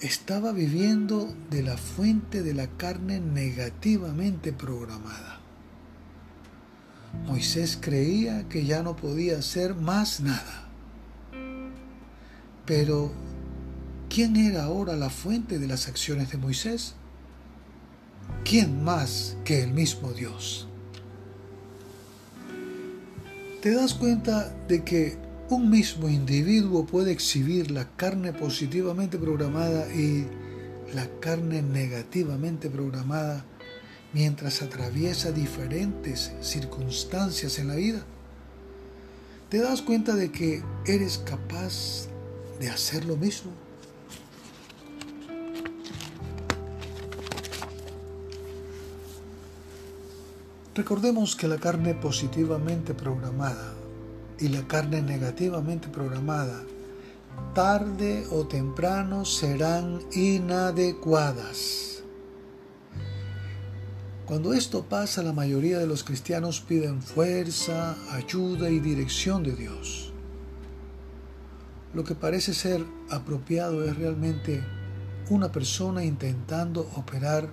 estaba 0.00 0.52
viviendo 0.52 1.34
de 1.50 1.62
la 1.62 1.76
fuente 1.76 2.42
de 2.42 2.54
la 2.54 2.66
carne 2.66 3.20
negativamente 3.20 4.52
programada. 4.52 5.40
Moisés 7.26 7.78
creía 7.80 8.48
que 8.48 8.66
ya 8.66 8.82
no 8.82 8.96
podía 8.96 9.38
hacer 9.38 9.74
más 9.74 10.20
nada. 10.20 10.68
Pero, 12.66 13.12
¿quién 14.08 14.36
era 14.36 14.64
ahora 14.64 14.96
la 14.96 15.10
fuente 15.10 15.58
de 15.58 15.66
las 15.66 15.88
acciones 15.88 16.30
de 16.30 16.38
Moisés? 16.38 16.94
¿Quién 18.44 18.84
más 18.84 19.36
que 19.44 19.62
el 19.62 19.72
mismo 19.72 20.12
Dios? 20.12 20.68
¿Te 23.64 23.74
das 23.74 23.94
cuenta 23.94 24.54
de 24.68 24.84
que 24.84 25.16
un 25.48 25.70
mismo 25.70 26.10
individuo 26.10 26.84
puede 26.84 27.12
exhibir 27.12 27.70
la 27.70 27.88
carne 27.96 28.34
positivamente 28.34 29.16
programada 29.16 29.90
y 29.90 30.26
la 30.92 31.08
carne 31.18 31.62
negativamente 31.62 32.68
programada 32.68 33.42
mientras 34.12 34.60
atraviesa 34.60 35.32
diferentes 35.32 36.30
circunstancias 36.42 37.58
en 37.58 37.68
la 37.68 37.76
vida? 37.76 38.04
¿Te 39.48 39.60
das 39.60 39.80
cuenta 39.80 40.14
de 40.14 40.30
que 40.30 40.62
eres 40.84 41.16
capaz 41.16 42.08
de 42.60 42.68
hacer 42.68 43.06
lo 43.06 43.16
mismo? 43.16 43.63
Recordemos 50.74 51.36
que 51.36 51.46
la 51.46 51.58
carne 51.58 51.94
positivamente 51.94 52.94
programada 52.94 53.74
y 54.40 54.48
la 54.48 54.66
carne 54.66 55.02
negativamente 55.02 55.86
programada 55.86 56.60
tarde 57.54 58.26
o 58.32 58.48
temprano 58.48 59.24
serán 59.24 60.00
inadecuadas. 60.12 62.02
Cuando 64.26 64.52
esto 64.52 64.84
pasa, 64.84 65.22
la 65.22 65.32
mayoría 65.32 65.78
de 65.78 65.86
los 65.86 66.02
cristianos 66.02 66.60
piden 66.60 67.02
fuerza, 67.02 67.94
ayuda 68.10 68.68
y 68.68 68.80
dirección 68.80 69.44
de 69.44 69.54
Dios. 69.54 70.12
Lo 71.92 72.02
que 72.02 72.16
parece 72.16 72.52
ser 72.52 72.84
apropiado 73.10 73.84
es 73.84 73.96
realmente 73.96 74.64
una 75.30 75.52
persona 75.52 76.04
intentando 76.04 76.90
operar 76.96 77.48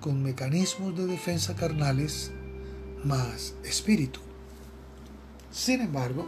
con 0.00 0.22
mecanismos 0.22 0.96
de 0.96 1.06
defensa 1.06 1.56
carnales 1.56 2.30
más 3.04 3.54
espíritu. 3.64 4.20
Sin 5.50 5.80
embargo, 5.80 6.26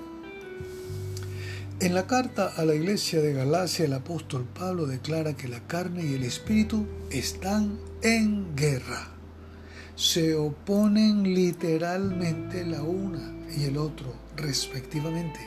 en 1.80 1.94
la 1.94 2.06
carta 2.06 2.52
a 2.56 2.64
la 2.64 2.74
iglesia 2.74 3.20
de 3.20 3.32
Galacia 3.32 3.84
el 3.84 3.92
apóstol 3.92 4.44
Pablo 4.44 4.86
declara 4.86 5.34
que 5.34 5.48
la 5.48 5.60
carne 5.66 6.04
y 6.04 6.14
el 6.14 6.24
espíritu 6.24 6.86
están 7.10 7.78
en 8.02 8.54
guerra. 8.54 9.08
Se 9.96 10.34
oponen 10.34 11.22
literalmente 11.34 12.64
la 12.64 12.82
una 12.82 13.32
y 13.56 13.64
el 13.64 13.76
otro 13.76 14.14
respectivamente. 14.36 15.40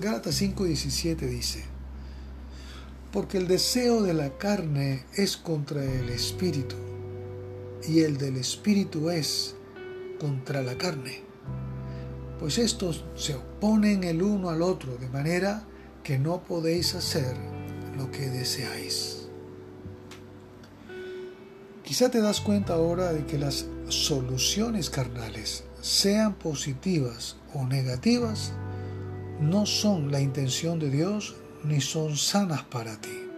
Gálatas 0.00 0.40
5:17 0.40 1.28
dice, 1.28 1.64
porque 3.12 3.38
el 3.38 3.46
deseo 3.46 4.02
de 4.02 4.14
la 4.14 4.38
carne 4.38 5.04
es 5.14 5.36
contra 5.36 5.84
el 5.84 6.08
espíritu 6.08 6.91
y 7.88 8.00
el 8.00 8.18
del 8.18 8.36
espíritu 8.36 9.10
es 9.10 9.56
contra 10.20 10.62
la 10.62 10.76
carne. 10.76 11.22
Pues 12.38 12.58
estos 12.58 13.04
se 13.14 13.34
oponen 13.34 14.04
el 14.04 14.22
uno 14.22 14.50
al 14.50 14.62
otro 14.62 14.96
de 14.96 15.08
manera 15.08 15.64
que 16.02 16.18
no 16.18 16.42
podéis 16.42 16.94
hacer 16.94 17.36
lo 17.96 18.10
que 18.10 18.28
deseáis. 18.28 19.28
Quizá 21.84 22.10
te 22.10 22.20
das 22.20 22.40
cuenta 22.40 22.74
ahora 22.74 23.12
de 23.12 23.26
que 23.26 23.38
las 23.38 23.66
soluciones 23.88 24.88
carnales, 24.88 25.64
sean 25.80 26.34
positivas 26.34 27.36
o 27.54 27.66
negativas, 27.66 28.52
no 29.40 29.66
son 29.66 30.12
la 30.12 30.20
intención 30.20 30.78
de 30.78 30.90
Dios 30.90 31.34
ni 31.64 31.80
son 31.80 32.16
sanas 32.16 32.62
para 32.62 33.00
ti. 33.00 33.28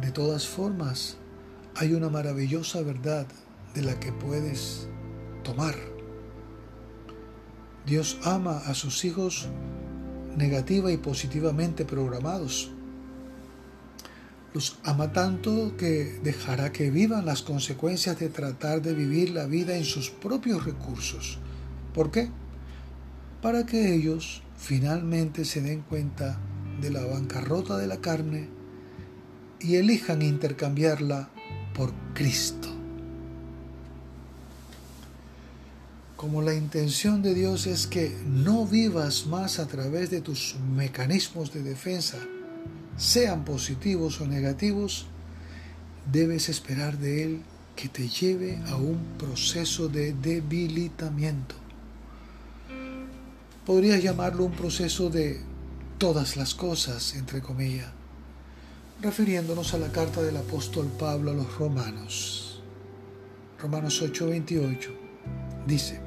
De 0.00 0.12
todas 0.12 0.46
formas, 0.46 1.16
hay 1.76 1.94
una 1.94 2.08
maravillosa 2.08 2.82
verdad 2.82 3.26
de 3.74 3.82
la 3.82 3.98
que 3.98 4.12
puedes 4.12 4.88
tomar. 5.42 5.74
Dios 7.86 8.18
ama 8.24 8.58
a 8.58 8.74
sus 8.74 9.04
hijos 9.04 9.48
negativa 10.36 10.92
y 10.92 10.96
positivamente 10.96 11.84
programados. 11.84 12.70
Los 14.52 14.78
ama 14.84 15.12
tanto 15.12 15.76
que 15.76 16.20
dejará 16.22 16.72
que 16.72 16.90
vivan 16.90 17.24
las 17.24 17.42
consecuencias 17.42 18.18
de 18.18 18.28
tratar 18.28 18.82
de 18.82 18.94
vivir 18.94 19.30
la 19.30 19.46
vida 19.46 19.76
en 19.76 19.84
sus 19.84 20.10
propios 20.10 20.64
recursos. 20.64 21.38
¿Por 21.94 22.10
qué? 22.10 22.30
Para 23.42 23.64
que 23.64 23.94
ellos 23.94 24.42
finalmente 24.56 25.44
se 25.44 25.62
den 25.62 25.82
cuenta 25.82 26.38
de 26.80 26.90
la 26.90 27.04
bancarrota 27.04 27.76
de 27.78 27.86
la 27.86 28.00
carne 28.00 28.48
y 29.60 29.76
elijan 29.76 30.22
intercambiarla 30.22 31.30
por 31.74 31.92
Cristo. 32.14 32.68
Como 36.16 36.42
la 36.42 36.54
intención 36.54 37.22
de 37.22 37.34
Dios 37.34 37.66
es 37.66 37.86
que 37.86 38.14
no 38.26 38.66
vivas 38.66 39.26
más 39.26 39.58
a 39.58 39.66
través 39.66 40.10
de 40.10 40.20
tus 40.20 40.56
mecanismos 40.76 41.52
de 41.52 41.62
defensa, 41.62 42.18
sean 42.98 43.44
positivos 43.44 44.20
o 44.20 44.26
negativos, 44.26 45.06
debes 46.12 46.50
esperar 46.50 46.98
de 46.98 47.22
Él 47.22 47.42
que 47.74 47.88
te 47.88 48.06
lleve 48.08 48.58
a 48.68 48.76
un 48.76 48.98
proceso 49.16 49.88
de 49.88 50.12
debilitamiento. 50.12 51.54
Podrías 53.64 54.02
llamarlo 54.02 54.44
un 54.44 54.52
proceso 54.52 55.08
de 55.08 55.40
todas 55.96 56.36
las 56.36 56.54
cosas, 56.54 57.14
entre 57.14 57.40
comillas, 57.40 57.88
refiriéndonos 59.02 59.74
a 59.74 59.78
la 59.78 59.90
carta 59.90 60.22
del 60.22 60.36
apóstol 60.36 60.86
Pablo 60.98 61.30
a 61.30 61.34
los 61.34 61.58
romanos. 61.58 62.62
Romanos 63.58 64.02
8:28 64.02 64.90
dice, 65.66 66.00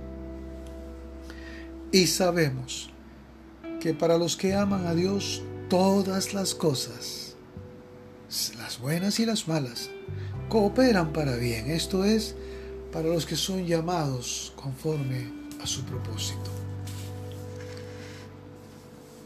y 1.92 2.08
sabemos 2.08 2.90
que 3.80 3.94
para 3.94 4.18
los 4.18 4.36
que 4.36 4.56
aman 4.56 4.88
a 4.88 4.96
Dios, 4.96 5.44
todas 5.70 6.34
las 6.34 6.56
cosas, 6.56 7.36
las 8.58 8.80
buenas 8.80 9.20
y 9.20 9.26
las 9.26 9.48
malas, 9.48 9.90
cooperan 10.50 11.14
para 11.14 11.36
bien. 11.36 11.70
Esto 11.70 12.04
es, 12.04 12.36
para 12.92 13.10
los 13.10 13.26
que 13.26 13.36
son 13.36 13.66
llamados 13.66 14.54
conforme 14.56 15.32
a 15.62 15.68
su 15.68 15.84
propósito. 15.84 16.53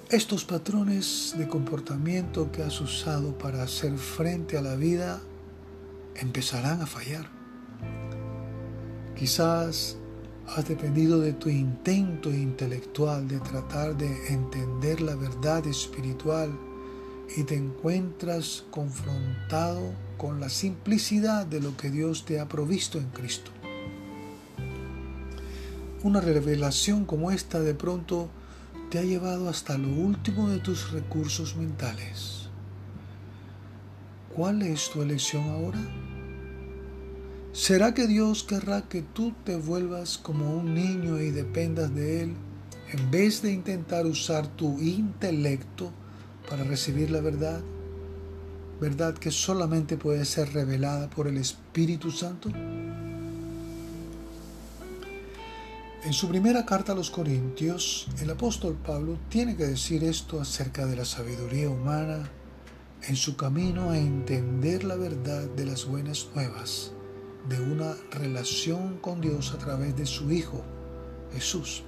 Estos 0.09 0.45
patrones 0.45 1.35
de 1.37 1.49
comportamiento 1.49 2.49
que 2.49 2.63
has 2.63 2.79
usado 2.79 3.37
para 3.37 3.61
hacer 3.61 3.97
frente 3.97 4.57
a 4.57 4.61
la 4.61 4.77
vida 4.77 5.19
empezarán 6.15 6.81
a 6.81 6.85
fallar. 6.85 7.29
Quizás 9.17 9.97
has 10.47 10.65
dependido 10.65 11.19
de 11.19 11.33
tu 11.33 11.49
intento 11.49 12.31
intelectual 12.31 13.27
de 13.27 13.41
tratar 13.41 13.97
de 13.97 14.29
entender 14.29 15.01
la 15.01 15.15
verdad 15.15 15.67
espiritual 15.67 16.57
y 17.35 17.43
te 17.43 17.55
encuentras 17.55 18.63
confrontado 18.71 19.91
con 20.17 20.39
la 20.39 20.47
simplicidad 20.47 21.45
de 21.45 21.59
lo 21.59 21.75
que 21.75 21.89
Dios 21.89 22.23
te 22.23 22.39
ha 22.39 22.47
provisto 22.47 22.97
en 22.97 23.09
Cristo. 23.09 23.51
Una 26.01 26.21
revelación 26.21 27.03
como 27.03 27.29
esta 27.29 27.59
de 27.59 27.73
pronto 27.73 28.29
te 28.89 28.99
ha 28.99 29.03
llevado 29.03 29.49
hasta 29.49 29.77
lo 29.77 29.89
último 29.89 30.49
de 30.49 30.59
tus 30.59 30.91
recursos 30.91 31.57
mentales. 31.57 32.47
¿Cuál 34.33 34.61
es 34.61 34.89
tu 34.89 35.01
elección 35.01 35.49
ahora? 35.49 35.79
¿Será 37.51 37.93
que 37.93 38.07
Dios 38.07 38.43
querrá 38.43 38.83
que 38.87 39.01
tú 39.01 39.33
te 39.43 39.57
vuelvas 39.57 40.17
como 40.17 40.55
un 40.55 40.73
niño 40.73 41.19
y 41.19 41.31
dependas 41.31 41.93
de 41.93 42.23
Él 42.23 42.35
en 42.93 43.11
vez 43.11 43.41
de 43.41 43.51
intentar 43.51 44.05
usar 44.05 44.47
tu 44.47 44.79
intelecto 44.79 45.91
para 46.49 46.63
recibir 46.63 47.11
la 47.11 47.19
verdad? 47.19 47.59
¿Verdad 48.79 49.15
que 49.15 49.31
solamente 49.31 49.97
puede 49.97 50.23
ser 50.23 50.53
revelada 50.53 51.09
por 51.09 51.27
el 51.27 51.37
Espíritu 51.37 52.11
Santo? 52.11 52.51
En 56.07 56.13
su 56.13 56.29
primera 56.29 56.65
carta 56.65 56.93
a 56.93 56.95
los 56.95 57.11
Corintios, 57.11 58.07
el 58.21 58.29
apóstol 58.29 58.77
Pablo 58.77 59.19
tiene 59.27 59.57
que 59.57 59.65
decir 59.65 60.05
esto 60.05 60.39
acerca 60.39 60.85
de 60.85 60.95
la 60.95 61.03
sabiduría 61.03 61.69
humana 61.69 62.31
en 63.09 63.17
su 63.17 63.35
camino 63.35 63.89
a 63.89 63.97
entender 63.97 64.85
la 64.85 64.95
verdad 64.95 65.49
de 65.49 65.65
las 65.65 65.85
buenas 65.85 66.29
nuevas 66.33 66.93
de 67.49 67.59
una 67.59 67.93
relación 68.09 68.99
con 68.99 69.19
Dios 69.19 69.51
a 69.51 69.57
través 69.57 69.97
de 69.97 70.05
su 70.05 70.31
Hijo, 70.31 70.63
Jesús. 71.33 71.83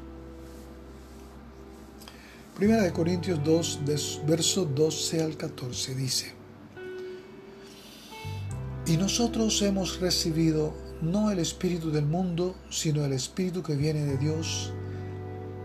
Primera 2.58 2.84
de 2.84 2.92
Corintios 2.92 3.42
2, 3.42 3.80
verso 4.28 4.66
12 4.66 5.24
al 5.24 5.38
14 5.38 5.96
dice, 5.96 6.34
Y 8.86 8.98
nosotros 8.98 9.62
hemos 9.62 10.02
recibido 10.02 10.89
no 11.02 11.32
el 11.32 11.40
Espíritu 11.40 11.92
del 11.92 12.06
mundo, 12.06 12.56
sino 12.70 13.06
el 13.06 13.14
Espíritu 13.14 13.64
que 13.64 13.76
viene 13.76 14.06
de 14.06 14.18
Dios, 14.18 14.74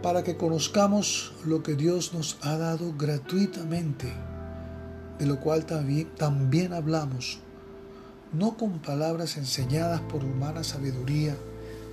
para 0.03 0.23
que 0.23 0.37
conozcamos 0.37 1.33
lo 1.45 1.63
que 1.63 1.75
Dios 1.75 2.13
nos 2.13 2.39
ha 2.43 2.57
dado 2.57 2.95
gratuitamente, 2.97 4.13
de 5.19 5.27
lo 5.27 5.41
cual 5.41 5.67
también, 5.67 6.09
también 6.17 6.73
hablamos 6.73 7.41
no 8.35 8.57
con 8.57 8.81
palabras 8.81 9.37
enseñadas 9.37 10.01
por 10.01 10.25
humana 10.25 10.65
sabiduría, 10.65 11.37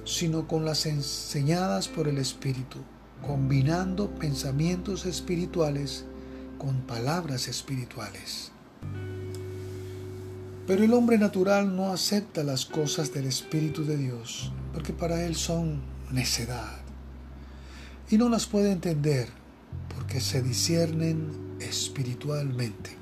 sino 0.05 0.47
con 0.47 0.65
las 0.65 0.87
enseñadas 0.87 1.87
por 1.87 2.07
el 2.07 2.17
Espíritu, 2.17 2.79
combinando 3.25 4.09
pensamientos 4.15 5.05
espirituales 5.05 6.05
con 6.57 6.81
palabras 6.81 7.47
espirituales. 7.47 8.51
Pero 10.67 10.83
el 10.83 10.93
hombre 10.93 11.17
natural 11.17 11.75
no 11.75 11.91
acepta 11.91 12.43
las 12.43 12.65
cosas 12.65 13.13
del 13.13 13.25
Espíritu 13.25 13.83
de 13.83 13.97
Dios, 13.97 14.51
porque 14.73 14.93
para 14.93 15.25
él 15.25 15.35
son 15.35 15.81
necedad, 16.11 16.79
y 18.09 18.17
no 18.17 18.29
las 18.29 18.45
puede 18.45 18.71
entender, 18.71 19.27
porque 19.95 20.19
se 20.19 20.41
disciernen 20.41 21.29
espiritualmente. 21.59 22.97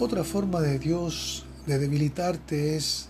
Otra 0.00 0.24
forma 0.24 0.60
de 0.60 0.78
Dios 0.78 1.44
de 1.66 1.78
debilitarte 1.78 2.76
es 2.76 3.08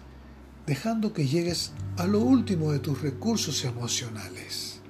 dejando 0.66 1.12
que 1.12 1.26
llegues 1.26 1.72
a 1.96 2.06
lo 2.06 2.20
último 2.20 2.72
de 2.72 2.80
tus 2.80 3.00
recursos 3.00 3.64
emocionales. 3.64 4.80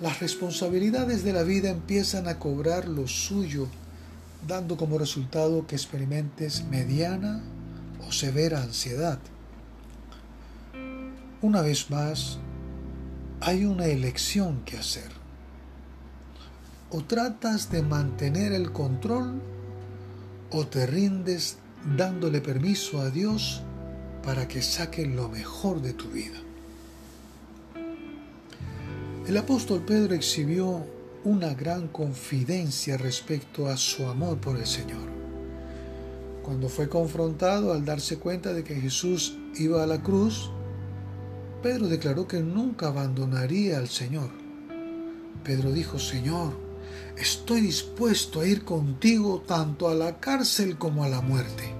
Las 0.00 0.20
responsabilidades 0.20 1.24
de 1.24 1.32
la 1.32 1.42
vida 1.42 1.70
empiezan 1.70 2.28
a 2.28 2.38
cobrar 2.38 2.88
lo 2.88 3.06
suyo, 3.06 3.68
dando 4.46 4.76
como 4.76 4.98
resultado 4.98 5.66
que 5.66 5.76
experimentes 5.76 6.64
mediana 6.64 7.42
o 8.06 8.12
severa 8.12 8.62
ansiedad. 8.62 9.18
Una 11.40 11.62
vez 11.62 11.90
más, 11.90 12.38
hay 13.40 13.64
una 13.64 13.86
elección 13.86 14.62
que 14.64 14.78
hacer. 14.78 15.10
O 16.90 17.04
tratas 17.04 17.70
de 17.70 17.82
mantener 17.82 18.52
el 18.52 18.72
control 18.72 19.42
o 20.50 20.66
te 20.66 20.86
rindes 20.86 21.58
dándole 21.96 22.40
permiso 22.40 23.00
a 23.00 23.10
Dios 23.10 23.62
para 24.22 24.48
que 24.48 24.62
saque 24.62 25.04
lo 25.06 25.28
mejor 25.28 25.82
de 25.82 25.92
tu 25.92 26.08
vida. 26.08 26.38
El 29.26 29.36
apóstol 29.36 29.82
Pedro 29.86 30.14
exhibió 30.14 30.86
una 31.24 31.54
gran 31.54 31.88
confidencia 31.88 32.98
respecto 32.98 33.68
a 33.68 33.78
su 33.78 34.06
amor 34.06 34.38
por 34.38 34.56
el 34.56 34.66
Señor. 34.66 35.08
Cuando 36.42 36.68
fue 36.68 36.88
confrontado 36.88 37.72
al 37.72 37.86
darse 37.86 38.18
cuenta 38.18 38.52
de 38.52 38.62
que 38.62 38.74
Jesús 38.74 39.38
iba 39.56 39.82
a 39.82 39.86
la 39.86 40.02
cruz, 40.02 40.50
Pedro 41.62 41.88
declaró 41.88 42.28
que 42.28 42.40
nunca 42.40 42.88
abandonaría 42.88 43.78
al 43.78 43.88
Señor. 43.88 44.28
Pedro 45.42 45.72
dijo, 45.72 45.98
Señor, 45.98 46.52
estoy 47.16 47.62
dispuesto 47.62 48.40
a 48.40 48.46
ir 48.46 48.64
contigo 48.64 49.42
tanto 49.46 49.88
a 49.88 49.94
la 49.94 50.20
cárcel 50.20 50.76
como 50.76 51.04
a 51.04 51.08
la 51.08 51.22
muerte. 51.22 51.72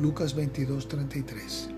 Lucas 0.00 0.36
22, 0.36 0.86
33. 0.86 1.68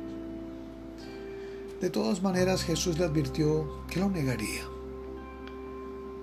De 1.81 1.89
todas 1.89 2.23
maneras 2.23 2.63
Jesús 2.63 2.99
le 2.99 3.07
advirtió 3.07 3.87
que 3.89 4.01
lo 4.01 4.11
negaría. 4.11 4.74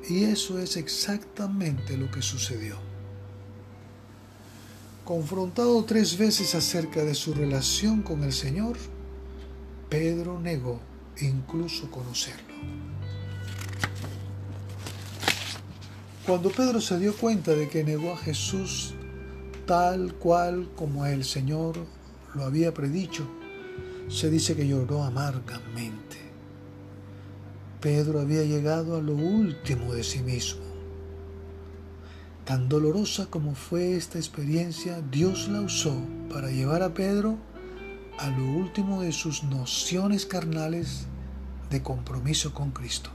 Y 0.09 0.23
eso 0.23 0.59
es 0.59 0.77
exactamente 0.77 1.97
lo 1.97 2.09
que 2.11 2.21
sucedió. 2.21 2.75
Confrontado 5.05 5.83
tres 5.85 6.17
veces 6.17 6.55
acerca 6.55 7.03
de 7.03 7.15
su 7.15 7.33
relación 7.33 8.01
con 8.01 8.23
el 8.23 8.33
Señor, 8.33 8.77
Pedro 9.89 10.39
negó 10.39 10.79
incluso 11.19 11.89
conocerlo. 11.91 12.55
Cuando 16.25 16.49
Pedro 16.51 16.79
se 16.79 16.99
dio 16.99 17.15
cuenta 17.15 17.51
de 17.51 17.67
que 17.67 17.83
negó 17.83 18.13
a 18.13 18.17
Jesús 18.17 18.93
tal 19.65 20.13
cual 20.15 20.69
como 20.75 21.05
el 21.05 21.23
Señor 21.23 21.75
lo 22.35 22.43
había 22.43 22.73
predicho, 22.73 23.27
se 24.07 24.29
dice 24.29 24.55
que 24.55 24.67
lloró 24.67 25.03
amargamente. 25.03 26.10
Pedro 27.81 28.21
había 28.21 28.43
llegado 28.43 28.95
a 28.95 29.01
lo 29.01 29.13
último 29.13 29.93
de 29.93 30.03
sí 30.03 30.19
mismo. 30.19 30.61
Tan 32.45 32.69
dolorosa 32.69 33.25
como 33.25 33.55
fue 33.55 33.95
esta 33.95 34.19
experiencia, 34.19 35.01
Dios 35.11 35.47
la 35.49 35.61
usó 35.61 35.95
para 36.31 36.51
llevar 36.51 36.83
a 36.83 36.93
Pedro 36.93 37.37
a 38.19 38.29
lo 38.29 38.45
último 38.45 39.01
de 39.01 39.11
sus 39.11 39.43
nociones 39.43 40.27
carnales 40.27 41.07
de 41.71 41.81
compromiso 41.81 42.53
con 42.53 42.69
Cristo. 42.69 43.09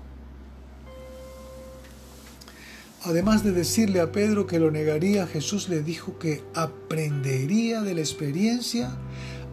Además 3.04 3.44
de 3.44 3.52
decirle 3.52 4.00
a 4.00 4.10
Pedro 4.10 4.48
que 4.48 4.58
lo 4.58 4.72
negaría, 4.72 5.28
Jesús 5.28 5.68
le 5.68 5.84
dijo 5.84 6.18
que 6.18 6.42
aprendería 6.54 7.82
de 7.82 7.94
la 7.94 8.00
experiencia 8.00 8.90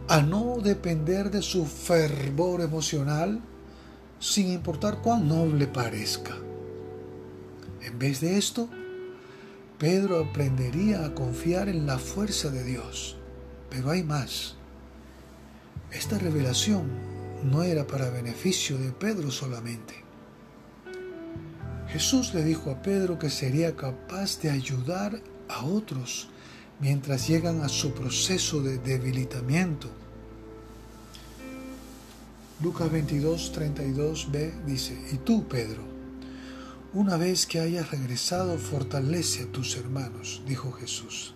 a 0.08 0.22
no 0.22 0.56
depender 0.60 1.30
de 1.30 1.40
su 1.40 1.66
fervor 1.66 2.62
emocional, 2.62 3.40
sin 4.24 4.50
importar 4.50 5.02
cuán 5.02 5.28
noble 5.28 5.66
parezca. 5.66 6.34
En 7.82 7.98
vez 7.98 8.22
de 8.22 8.38
esto, 8.38 8.70
Pedro 9.78 10.18
aprendería 10.18 11.04
a 11.04 11.14
confiar 11.14 11.68
en 11.68 11.84
la 11.84 11.98
fuerza 11.98 12.48
de 12.48 12.64
Dios. 12.64 13.18
Pero 13.68 13.90
hay 13.90 14.02
más. 14.02 14.56
Esta 15.90 16.18
revelación 16.18 16.88
no 17.44 17.64
era 17.64 17.86
para 17.86 18.08
beneficio 18.08 18.78
de 18.78 18.92
Pedro 18.92 19.30
solamente. 19.30 19.92
Jesús 21.88 22.32
le 22.32 22.44
dijo 22.44 22.70
a 22.70 22.80
Pedro 22.80 23.18
que 23.18 23.28
sería 23.28 23.76
capaz 23.76 24.40
de 24.40 24.48
ayudar 24.48 25.20
a 25.50 25.66
otros 25.66 26.30
mientras 26.80 27.28
llegan 27.28 27.60
a 27.60 27.68
su 27.68 27.92
proceso 27.92 28.62
de 28.62 28.78
debilitamiento. 28.78 29.90
Lucas 32.64 32.90
22, 32.90 33.52
32b 33.54 34.64
dice, 34.64 34.98
y 35.12 35.18
tú, 35.18 35.46
Pedro, 35.46 35.82
una 36.94 37.18
vez 37.18 37.44
que 37.44 37.60
hayas 37.60 37.90
regresado, 37.90 38.56
fortalece 38.56 39.42
a 39.42 39.52
tus 39.52 39.76
hermanos, 39.76 40.42
dijo 40.48 40.72
Jesús. 40.72 41.34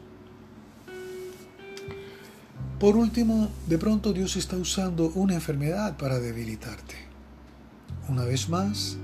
Por 2.81 2.97
último, 2.97 3.51
de 3.67 3.77
pronto 3.77 4.15
Dios 4.15 4.37
está 4.37 4.57
usando 4.57 5.13
una 5.17 5.35
enfermedad 5.35 5.99
para 5.99 6.19
debilitarte. 6.19 6.95
Una 8.09 8.25
vez 8.25 8.49
más, 8.49 8.97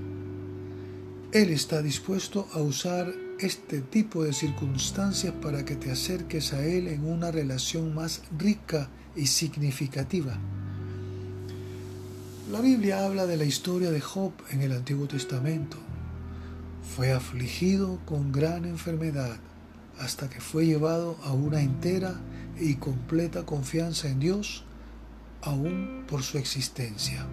Él 1.31 1.51
está 1.51 1.83
dispuesto 1.83 2.47
a 2.53 2.59
usar 2.59 3.13
este 3.39 3.81
tipo 3.81 4.23
de 4.23 4.33
circunstancias 4.33 5.35
para 5.43 5.63
que 5.63 5.75
te 5.75 5.91
acerques 5.91 6.53
a 6.53 6.65
Él 6.65 6.87
en 6.87 7.05
una 7.05 7.29
relación 7.29 7.93
más 7.93 8.23
rica 8.35 8.89
y 9.15 9.27
significativa. 9.27 10.39
La 12.51 12.61
Biblia 12.61 13.03
habla 13.03 13.25
de 13.25 13.37
la 13.37 13.43
historia 13.43 13.89
de 13.89 13.99
Job 13.99 14.31
en 14.51 14.61
el 14.61 14.71
Antiguo 14.71 15.07
Testamento. 15.07 15.77
Fue 16.95 17.11
afligido 17.11 17.99
con 18.05 18.31
gran 18.31 18.65
enfermedad 18.65 19.37
hasta 19.97 20.29
que 20.29 20.39
fue 20.39 20.67
llevado 20.67 21.17
a 21.23 21.33
una 21.33 21.61
entera 21.61 22.13
y 22.59 22.75
completa 22.75 23.47
confianza 23.47 24.09
en 24.09 24.19
Dios, 24.19 24.63
aún 25.41 26.03
por 26.07 26.21
su 26.21 26.37
existencia. 26.37 27.25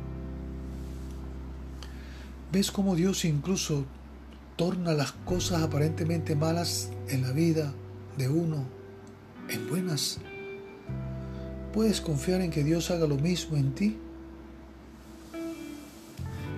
¿Ves 2.50 2.70
cómo 2.70 2.96
Dios 2.96 3.26
incluso 3.26 3.84
torna 4.56 4.94
las 4.94 5.12
cosas 5.12 5.62
aparentemente 5.62 6.34
malas 6.36 6.88
en 7.08 7.20
la 7.20 7.32
vida 7.32 7.74
de 8.16 8.30
uno 8.30 8.64
en 9.50 9.68
buenas? 9.68 10.20
¿Puedes 11.74 12.00
confiar 12.00 12.40
en 12.40 12.50
que 12.50 12.64
Dios 12.64 12.90
haga 12.90 13.06
lo 13.06 13.18
mismo 13.18 13.58
en 13.58 13.74
ti? 13.74 13.98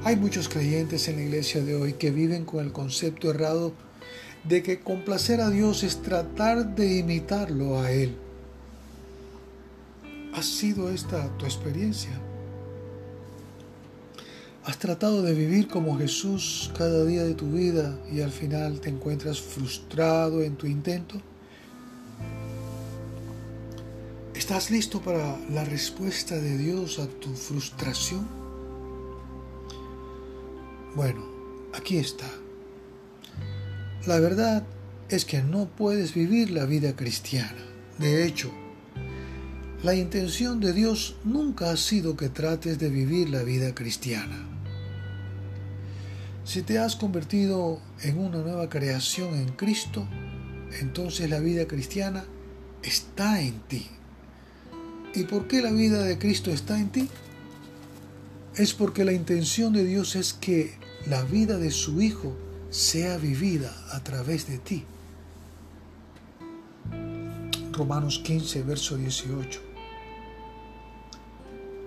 Hay 0.04 0.16
muchos 0.16 0.50
creyentes 0.50 1.08
en 1.08 1.16
la 1.16 1.22
iglesia 1.22 1.64
de 1.64 1.76
hoy 1.76 1.94
que 1.94 2.10
viven 2.10 2.44
con 2.44 2.62
el 2.62 2.72
concepto 2.72 3.30
errado 3.30 3.72
de 4.46 4.62
que 4.62 4.80
complacer 4.80 5.40
a 5.40 5.48
Dios 5.48 5.82
es 5.82 6.02
tratar 6.02 6.74
de 6.74 6.98
imitarlo 6.98 7.80
a 7.80 7.90
Él. 7.90 8.14
¿Ha 10.34 10.42
sido 10.42 10.90
esta 10.90 11.34
tu 11.38 11.46
experiencia? 11.46 12.10
¿Has 14.66 14.78
tratado 14.78 15.22
de 15.22 15.32
vivir 15.32 15.68
como 15.68 15.96
Jesús 15.96 16.70
cada 16.76 17.06
día 17.06 17.24
de 17.24 17.32
tu 17.32 17.50
vida 17.52 17.98
y 18.12 18.20
al 18.20 18.30
final 18.30 18.80
te 18.80 18.90
encuentras 18.90 19.40
frustrado 19.40 20.42
en 20.42 20.56
tu 20.56 20.66
intento? 20.66 21.14
¿Estás 24.34 24.70
listo 24.70 25.00
para 25.00 25.38
la 25.48 25.64
respuesta 25.64 26.34
de 26.34 26.58
Dios 26.58 26.98
a 26.98 27.06
tu 27.06 27.32
frustración? 27.32 28.43
Bueno, 30.94 31.24
aquí 31.72 31.96
está. 31.96 32.30
La 34.06 34.20
verdad 34.20 34.64
es 35.08 35.24
que 35.24 35.42
no 35.42 35.66
puedes 35.66 36.14
vivir 36.14 36.50
la 36.50 36.66
vida 36.66 36.94
cristiana. 36.94 37.64
De 37.98 38.24
hecho, 38.24 38.52
la 39.82 39.94
intención 39.94 40.60
de 40.60 40.72
Dios 40.72 41.16
nunca 41.24 41.70
ha 41.70 41.76
sido 41.76 42.16
que 42.16 42.28
trates 42.28 42.78
de 42.78 42.90
vivir 42.90 43.28
la 43.28 43.42
vida 43.42 43.74
cristiana. 43.74 44.48
Si 46.44 46.62
te 46.62 46.78
has 46.78 46.94
convertido 46.94 47.80
en 48.02 48.18
una 48.18 48.38
nueva 48.38 48.68
creación 48.68 49.34
en 49.34 49.48
Cristo, 49.48 50.06
entonces 50.80 51.28
la 51.28 51.40
vida 51.40 51.66
cristiana 51.66 52.24
está 52.82 53.40
en 53.40 53.60
ti. 53.62 53.88
¿Y 55.14 55.24
por 55.24 55.48
qué 55.48 55.60
la 55.60 55.72
vida 55.72 56.02
de 56.04 56.18
Cristo 56.18 56.50
está 56.50 56.78
en 56.78 56.90
ti? 56.90 57.08
Es 58.56 58.72
porque 58.72 59.04
la 59.04 59.12
intención 59.12 59.72
de 59.72 59.84
Dios 59.84 60.16
es 60.16 60.32
que 60.32 60.74
la 61.06 61.22
vida 61.22 61.58
de 61.58 61.70
su 61.70 62.00
Hijo 62.00 62.36
sea 62.70 63.16
vivida 63.16 63.72
a 63.92 64.02
través 64.02 64.46
de 64.46 64.58
ti. 64.58 64.84
Romanos 67.72 68.20
15, 68.20 68.62
verso 68.62 68.96
18 68.96 69.74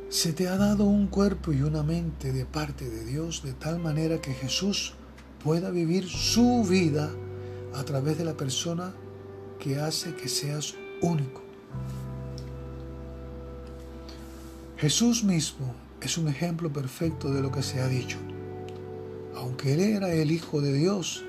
se 0.09 0.31
te 0.31 0.47
ha 0.47 0.55
dado 0.55 0.85
un 0.85 1.07
cuerpo 1.07 1.51
y 1.51 1.61
una 1.61 1.83
mente 1.83 2.31
de 2.31 2.45
parte 2.45 2.89
de 2.89 3.03
Dios 3.03 3.43
de 3.43 3.53
tal 3.53 3.77
manera 3.77 4.21
que 4.21 4.33
Jesús 4.33 4.93
pueda 5.43 5.69
vivir 5.69 6.07
su 6.07 6.63
vida 6.63 7.11
a 7.75 7.83
través 7.83 8.17
de 8.17 8.23
la 8.23 8.37
persona 8.37 8.93
que 9.59 9.79
hace 9.79 10.15
que 10.15 10.29
seas 10.29 10.75
único. 11.01 11.43
Jesús 14.77 15.23
mismo 15.23 15.75
es 16.01 16.17
un 16.17 16.27
ejemplo 16.27 16.71
perfecto 16.71 17.31
de 17.31 17.41
lo 17.41 17.51
que 17.51 17.63
se 17.63 17.81
ha 17.81 17.87
dicho. 17.87 18.17
Aunque 19.35 19.73
Él 19.73 19.81
era 19.81 20.13
el 20.13 20.31
Hijo 20.31 20.61
de 20.61 20.73
Dios, 20.73 21.23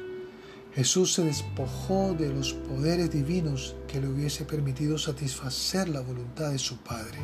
Jesús 0.75 1.15
se 1.15 1.25
despojó 1.25 2.15
de 2.15 2.33
los 2.33 2.53
poderes 2.53 3.11
divinos 3.11 3.75
que 3.87 4.01
le 4.01 4.09
hubiese 4.09 4.45
permitido 4.45 4.99
satisfacer 4.99 5.89
la 5.89 6.01
voluntad 6.01 6.51
de 6.51 6.59
su 6.59 6.77
Padre. 6.79 7.19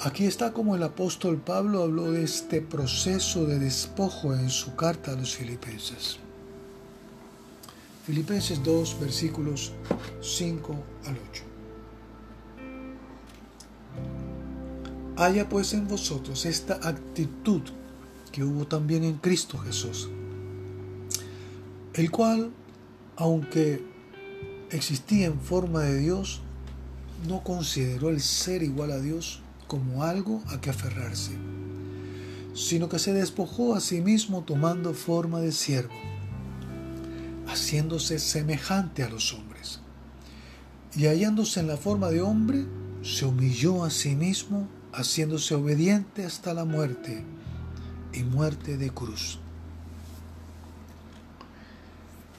Aquí 0.00 0.26
está 0.26 0.52
como 0.52 0.74
el 0.74 0.82
apóstol 0.82 1.36
Pablo 1.38 1.84
habló 1.84 2.10
de 2.10 2.24
este 2.24 2.60
proceso 2.60 3.46
de 3.46 3.60
despojo 3.60 4.34
en 4.34 4.50
su 4.50 4.74
carta 4.74 5.12
a 5.12 5.14
los 5.14 5.36
filipenses. 5.36 6.18
Filipenses 8.04 8.60
2, 8.64 8.98
versículos 8.98 9.72
5 10.20 10.74
al 11.06 11.18
8. 11.30 11.51
Haya 15.22 15.48
pues 15.48 15.72
en 15.72 15.86
vosotros 15.86 16.46
esta 16.46 16.80
actitud 16.82 17.62
que 18.32 18.42
hubo 18.42 18.66
también 18.66 19.04
en 19.04 19.18
Cristo 19.18 19.56
Jesús, 19.56 20.10
el 21.94 22.10
cual, 22.10 22.50
aunque 23.14 23.84
existía 24.70 25.26
en 25.26 25.38
forma 25.38 25.82
de 25.82 25.98
Dios, 25.98 26.40
no 27.28 27.44
consideró 27.44 28.08
el 28.08 28.20
ser 28.20 28.64
igual 28.64 28.90
a 28.90 28.98
Dios 28.98 29.42
como 29.68 30.02
algo 30.02 30.42
a 30.48 30.60
que 30.60 30.70
aferrarse, 30.70 31.38
sino 32.52 32.88
que 32.88 32.98
se 32.98 33.12
despojó 33.12 33.76
a 33.76 33.80
sí 33.80 34.00
mismo 34.00 34.42
tomando 34.42 34.92
forma 34.92 35.38
de 35.38 35.52
siervo, 35.52 35.94
haciéndose 37.46 38.18
semejante 38.18 39.04
a 39.04 39.08
los 39.08 39.32
hombres. 39.34 39.78
Y 40.96 41.06
hallándose 41.06 41.60
en 41.60 41.68
la 41.68 41.76
forma 41.76 42.10
de 42.10 42.22
hombre, 42.22 42.66
se 43.02 43.24
humilló 43.24 43.84
a 43.84 43.90
sí 43.90 44.16
mismo, 44.16 44.66
haciéndose 44.92 45.54
obediente 45.54 46.24
hasta 46.24 46.54
la 46.54 46.64
muerte 46.64 47.24
y 48.12 48.22
muerte 48.22 48.76
de 48.76 48.90
cruz. 48.90 49.38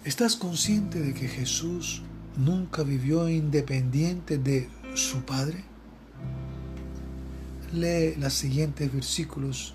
¿Estás 0.03 0.35
consciente 0.35 0.99
de 0.99 1.13
que 1.13 1.27
Jesús 1.27 2.01
nunca 2.37 2.83
vivió 2.83 3.29
independiente 3.29 4.37
de 4.37 4.69
su 4.95 5.23
Padre? 5.23 5.63
lee 7.73 8.15
los 8.19 8.33
siguientes 8.33 8.93
versículos 8.93 9.73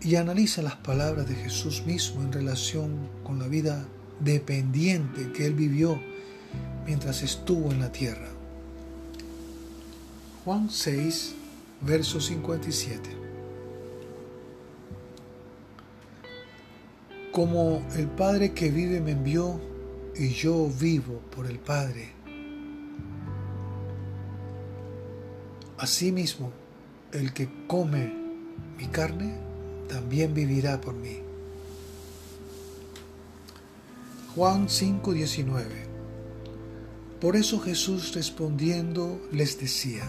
y 0.00 0.16
analiza 0.16 0.62
las 0.62 0.76
palabras 0.76 1.28
de 1.28 1.34
Jesús 1.34 1.84
mismo 1.84 2.22
en 2.22 2.32
relación 2.32 3.08
con 3.24 3.38
la 3.38 3.48
vida 3.48 3.86
dependiente 4.20 5.32
que 5.32 5.46
él 5.46 5.54
vivió 5.54 6.00
mientras 6.86 7.22
estuvo 7.22 7.72
en 7.72 7.80
la 7.80 7.90
tierra. 7.90 8.28
Juan 10.44 10.70
6, 10.70 11.34
verso 11.80 12.20
57. 12.20 13.10
Como 17.32 17.86
el 17.96 18.08
Padre 18.08 18.52
que 18.52 18.70
vive 18.70 19.00
me 19.00 19.12
envió 19.12 19.60
y 20.14 20.30
yo 20.30 20.68
vivo 20.68 21.20
por 21.34 21.46
el 21.46 21.58
Padre. 21.58 22.12
Asimismo, 25.78 26.50
el 27.12 27.34
que 27.34 27.66
come 27.66 28.14
mi 28.78 28.86
carne, 28.86 29.34
también 29.88 30.34
vivirá 30.34 30.80
por 30.80 30.94
mí. 30.94 31.20
Juan 34.34 34.68
5:19 34.68 35.64
Por 37.20 37.36
eso 37.36 37.60
Jesús 37.60 38.14
respondiendo 38.14 39.20
les 39.32 39.58
decía, 39.58 40.04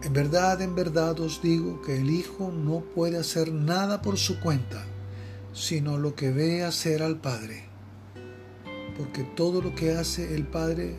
En 0.00 0.12
verdad, 0.12 0.62
en 0.62 0.76
verdad 0.76 1.18
os 1.18 1.42
digo 1.42 1.82
que 1.82 1.96
el 1.96 2.08
Hijo 2.10 2.52
no 2.52 2.80
puede 2.80 3.18
hacer 3.18 3.52
nada 3.52 4.00
por 4.00 4.16
su 4.16 4.38
cuenta, 4.38 4.84
sino 5.52 5.98
lo 5.98 6.14
que 6.14 6.30
ve 6.30 6.62
hacer 6.62 7.02
al 7.02 7.20
Padre. 7.20 7.64
Porque 8.96 9.24
todo 9.24 9.60
lo 9.60 9.74
que 9.74 9.92
hace 9.92 10.36
el 10.36 10.46
Padre, 10.46 10.94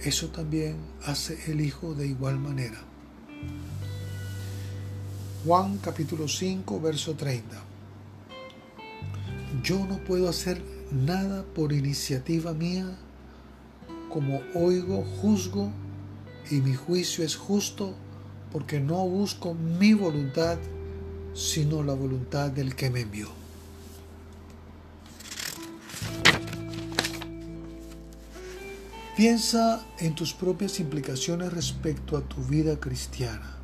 eso 0.00 0.28
también 0.30 0.76
hace 1.04 1.38
el 1.52 1.60
Hijo 1.60 1.94
de 1.94 2.08
igual 2.08 2.40
manera. 2.40 2.80
Juan 5.46 5.78
capítulo 5.78 6.26
5, 6.26 6.80
verso 6.80 7.14
30. 7.14 7.56
Yo 9.62 9.86
no 9.86 9.98
puedo 10.04 10.28
hacer 10.28 10.60
nada 10.90 11.44
por 11.54 11.72
iniciativa 11.72 12.52
mía, 12.52 12.98
como 14.08 14.42
oigo, 14.54 15.04
juzgo, 15.20 15.70
y 16.50 16.56
mi 16.56 16.74
juicio 16.74 17.24
es 17.24 17.36
justo, 17.36 17.94
porque 18.52 18.80
no 18.80 19.06
busco 19.06 19.54
mi 19.54 19.94
voluntad, 19.94 20.58
sino 21.34 21.82
la 21.82 21.94
voluntad 21.94 22.50
del 22.50 22.74
que 22.74 22.90
me 22.90 23.00
envió. 23.00 23.28
Piensa 29.16 29.84
en 29.98 30.14
tus 30.14 30.32
propias 30.32 30.80
implicaciones 30.80 31.52
respecto 31.52 32.16
a 32.16 32.22
tu 32.22 32.42
vida 32.44 32.80
cristiana. 32.80 33.56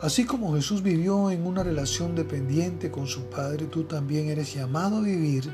Así 0.00 0.24
como 0.24 0.52
Jesús 0.56 0.82
vivió 0.82 1.30
en 1.30 1.46
una 1.46 1.62
relación 1.62 2.16
dependiente 2.16 2.90
con 2.90 3.06
su 3.06 3.30
Padre, 3.30 3.66
tú 3.66 3.84
también 3.84 4.28
eres 4.28 4.52
llamado 4.52 4.96
a 4.96 5.00
vivir 5.00 5.48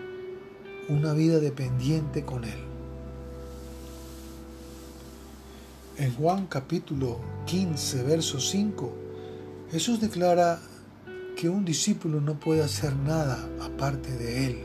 una 0.88 1.12
vida 1.12 1.38
dependiente 1.38 2.24
con 2.24 2.44
Él. 2.44 2.67
En 5.98 6.14
Juan 6.14 6.46
capítulo 6.46 7.18
15, 7.46 8.04
verso 8.04 8.38
5, 8.38 8.94
Jesús 9.72 10.00
declara 10.00 10.60
que 11.36 11.48
un 11.48 11.64
discípulo 11.64 12.20
no 12.20 12.38
puede 12.38 12.62
hacer 12.62 12.94
nada 12.94 13.48
aparte 13.60 14.12
de 14.12 14.46
Él. 14.46 14.58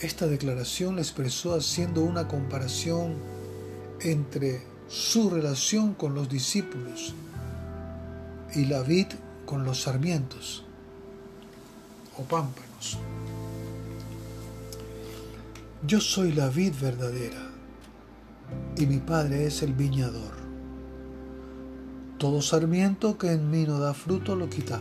Esta 0.00 0.26
declaración 0.26 0.96
la 0.96 1.02
expresó 1.02 1.54
haciendo 1.54 2.02
una 2.02 2.28
comparación 2.28 3.16
entre 4.00 4.62
su 4.88 5.28
relación 5.28 5.92
con 5.92 6.14
los 6.14 6.30
discípulos 6.30 7.14
y 8.54 8.64
la 8.64 8.80
vid 8.80 9.08
con 9.44 9.64
los 9.64 9.82
sarmientos 9.82 10.64
o 12.16 12.22
pámpanos. 12.22 12.96
Yo 15.86 16.00
soy 16.00 16.32
la 16.32 16.48
vid 16.48 16.72
verdadera 16.80 17.55
y 18.76 18.86
mi 18.86 18.98
Padre 18.98 19.46
es 19.46 19.62
el 19.62 19.72
viñador. 19.74 20.34
Todo 22.18 22.40
sarmiento 22.42 23.18
que 23.18 23.32
en 23.32 23.50
mí 23.50 23.64
no 23.64 23.78
da 23.78 23.94
fruto 23.94 24.36
lo 24.36 24.48
quita, 24.48 24.80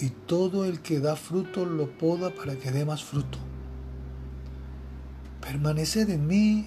y 0.00 0.10
todo 0.26 0.64
el 0.64 0.80
que 0.80 1.00
da 1.00 1.16
fruto 1.16 1.64
lo 1.64 1.90
poda 1.98 2.34
para 2.34 2.56
que 2.56 2.70
dé 2.70 2.84
más 2.84 3.04
fruto. 3.04 3.38
Permaneced 5.40 6.10
en 6.10 6.26
mí 6.26 6.66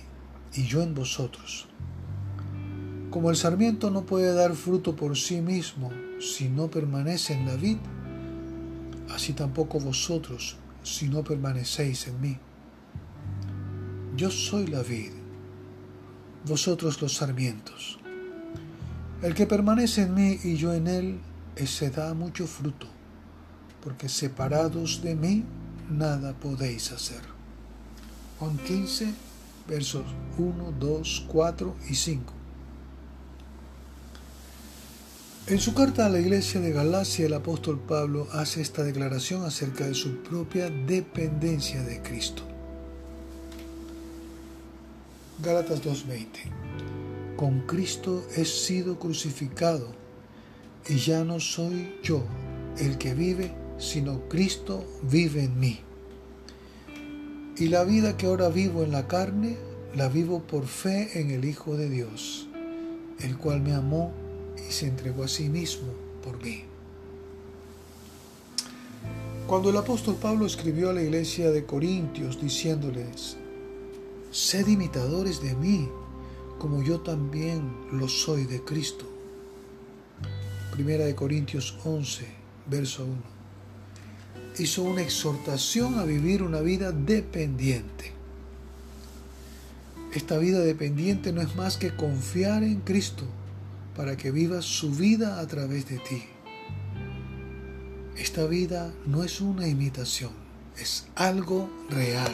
y 0.53 0.63
yo 0.63 0.81
en 0.81 0.93
vosotros. 0.93 1.67
Como 3.09 3.29
el 3.29 3.35
sarmiento 3.35 3.89
no 3.89 4.05
puede 4.05 4.33
dar 4.33 4.53
fruto 4.53 4.95
por 4.95 5.17
sí 5.17 5.41
mismo 5.41 5.91
si 6.19 6.49
no 6.49 6.69
permanece 6.69 7.33
en 7.33 7.45
la 7.45 7.55
vid, 7.55 7.77
así 9.09 9.33
tampoco 9.33 9.79
vosotros 9.79 10.57
si 10.83 11.09
no 11.09 11.23
permanecéis 11.23 12.07
en 12.07 12.21
mí. 12.21 12.37
Yo 14.15 14.31
soy 14.31 14.67
la 14.67 14.81
vid, 14.81 15.11
vosotros 16.47 17.01
los 17.01 17.15
sarmientos. 17.15 17.99
El 19.21 19.33
que 19.33 19.47
permanece 19.47 20.03
en 20.03 20.13
mí 20.13 20.39
y 20.43 20.55
yo 20.55 20.73
en 20.73 20.88
él, 20.88 21.19
ese 21.55 21.89
da 21.89 22.13
mucho 22.13 22.47
fruto, 22.47 22.88
porque 23.83 24.10
separados 24.10 25.01
de 25.01 25.15
mí 25.15 25.43
nada 25.89 26.33
podéis 26.33 26.91
hacer. 26.91 27.21
Juan 28.39 28.57
15, 28.57 29.13
versos 29.67 30.05
1, 30.38 30.73
2, 30.79 31.25
4 31.27 31.75
y 31.89 31.95
5. 31.95 32.33
En 35.47 35.60
su 35.60 35.73
carta 35.73 36.05
a 36.05 36.10
la 36.10 36.19
iglesia 36.19 36.60
de 36.60 36.71
Galacia, 36.71 37.25
el 37.25 37.33
apóstol 37.33 37.79
Pablo 37.79 38.27
hace 38.33 38.62
esta 38.62 38.83
declaración 38.83 39.45
acerca 39.45 39.88
de 39.88 39.95
su 39.95 40.17
propia 40.21 40.69
dependencia 40.69 41.81
de 41.83 42.01
Cristo. 42.01 42.43
Gálatas 45.39 45.84
2.20. 45.84 47.36
Con 47.36 47.62
Cristo 47.67 48.26
he 48.36 48.43
sido 48.43 48.97
crucificado 48.97 49.88
y 50.89 50.95
ya 50.95 51.23
no 51.23 51.39
soy 51.39 51.93
yo 52.02 52.23
el 52.80 52.97
que 52.97 53.13
vive, 53.13 53.54
sino 53.78 54.28
Cristo 54.30 54.84
vive 55.04 55.43
en 55.43 55.60
mí. 55.60 55.80
Y 57.56 57.67
la 57.67 57.84
vida 57.84 58.17
que 58.17 58.26
ahora 58.26 58.50
vivo 58.50 58.84
en 58.84 58.91
la 58.91 59.08
carne, 59.08 59.58
la 59.95 60.10
vivo 60.10 60.41
por 60.41 60.65
fe 60.65 61.21
en 61.21 61.30
el 61.30 61.45
Hijo 61.45 61.78
de 61.78 61.88
Dios, 61.88 62.47
el 63.19 63.38
cual 63.38 63.62
me 63.62 63.73
amó 63.73 64.12
y 64.67 64.71
se 64.71 64.88
entregó 64.88 65.23
a 65.23 65.28
sí 65.28 65.50
mismo 65.50 65.93
por 66.23 66.41
mí. 66.43 66.63
Cuando 69.45 69.69
el 69.69 69.78
apóstol 69.78 70.15
Pablo 70.19 70.47
escribió 70.47 70.89
a 70.89 70.93
la 70.93 71.04
iglesia 71.04 71.52
de 71.52 71.63
Corintios 71.63 72.41
diciéndoles, 72.41 73.38
sed 74.31 74.67
imitadores 74.67 75.41
de 75.41 75.55
mí, 75.55 75.89
como 76.59 76.83
yo 76.83 77.01
también 77.01 77.71
lo 77.91 78.07
soy 78.07 78.45
de 78.45 78.63
Cristo. 78.63 79.05
Primera 80.71 81.05
de 81.05 81.15
Corintios 81.15 81.77
11, 81.83 82.25
verso 82.69 83.05
1. 83.05 83.15
Hizo 84.59 84.83
una 84.83 85.01
exhortación 85.01 85.99
a 85.99 86.03
vivir 86.03 86.43
una 86.43 86.61
vida 86.61 86.91
dependiente. 86.91 88.11
Esta 90.13 90.37
vida 90.37 90.59
dependiente 90.59 91.31
no 91.31 91.41
es 91.41 91.55
más 91.55 91.77
que 91.77 91.95
confiar 91.95 92.63
en 92.63 92.81
Cristo 92.81 93.23
para 93.95 94.15
que 94.15 94.31
vivas 94.31 94.65
su 94.65 94.91
vida 94.91 95.39
a 95.39 95.47
través 95.47 95.87
de 95.89 95.97
ti. 95.97 96.23
Esta 98.15 98.45
vida 98.45 98.91
no 99.05 99.23
es 99.23 99.41
una 99.41 99.67
imitación, 99.67 100.31
es 100.79 101.05
algo 101.15 101.69
real. 101.89 102.33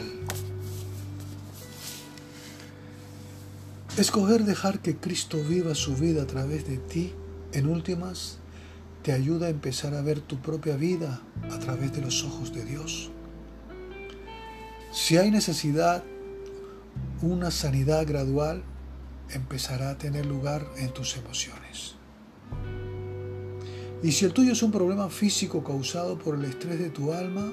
Escoger 3.96 4.42
dejar 4.42 4.80
que 4.80 4.96
Cristo 4.96 5.38
viva 5.44 5.72
su 5.76 5.94
vida 5.94 6.22
a 6.22 6.26
través 6.26 6.66
de 6.66 6.78
ti, 6.78 7.12
en 7.52 7.68
últimas, 7.68 8.38
te 9.04 9.12
ayuda 9.12 9.46
a 9.46 9.50
empezar 9.50 9.94
a 9.94 10.02
ver 10.02 10.20
tu 10.20 10.42
propia 10.42 10.74
vida 10.74 11.22
a 11.48 11.60
través 11.60 11.92
de 11.92 12.02
los 12.02 12.24
ojos 12.24 12.52
de 12.52 12.64
Dios. 12.64 13.12
Si 14.90 15.16
hay 15.16 15.30
necesidad, 15.30 16.02
una 17.22 17.52
sanidad 17.52 18.04
gradual, 18.04 18.64
empezará 19.30 19.90
a 19.90 19.98
tener 19.98 20.26
lugar 20.26 20.66
en 20.76 20.92
tus 20.92 21.16
emociones. 21.16 21.94
Y 24.02 24.10
si 24.10 24.24
el 24.24 24.32
tuyo 24.32 24.54
es 24.54 24.62
un 24.64 24.72
problema 24.72 25.08
físico 25.08 25.62
causado 25.62 26.18
por 26.18 26.34
el 26.34 26.44
estrés 26.46 26.80
de 26.80 26.90
tu 26.90 27.12
alma, 27.12 27.52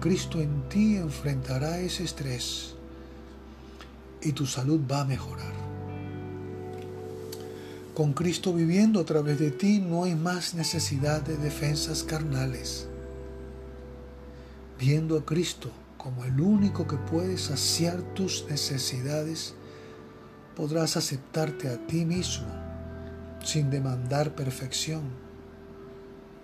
Cristo 0.00 0.40
en 0.40 0.68
ti 0.68 0.96
enfrentará 0.96 1.80
ese 1.80 2.04
estrés 2.04 2.76
y 4.26 4.32
tu 4.32 4.44
salud 4.44 4.80
va 4.90 5.02
a 5.02 5.04
mejorar. 5.04 5.52
Con 7.94 8.12
Cristo 8.12 8.52
viviendo 8.52 9.00
a 9.00 9.04
través 9.04 9.38
de 9.38 9.52
ti 9.52 9.78
no 9.78 10.02
hay 10.04 10.16
más 10.16 10.54
necesidad 10.54 11.22
de 11.22 11.36
defensas 11.36 12.02
carnales. 12.02 12.88
Viendo 14.78 15.16
a 15.16 15.24
Cristo 15.24 15.70
como 15.96 16.24
el 16.24 16.40
único 16.40 16.86
que 16.86 16.96
puede 16.96 17.38
saciar 17.38 18.02
tus 18.14 18.44
necesidades, 18.50 19.54
podrás 20.56 20.96
aceptarte 20.96 21.68
a 21.68 21.86
ti 21.86 22.04
mismo 22.04 22.48
sin 23.44 23.70
demandar 23.70 24.34
perfección. 24.34 25.02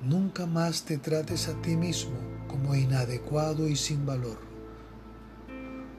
Nunca 0.03 0.47
más 0.47 0.85
te 0.85 0.99
trates 0.99 1.49
a 1.49 1.61
ti 1.63 1.77
mismo 1.77 2.17
como 2.47 2.75
inadecuado 2.75 3.69
y 3.69 3.77
sin 3.77 4.07
valor, 4.07 4.39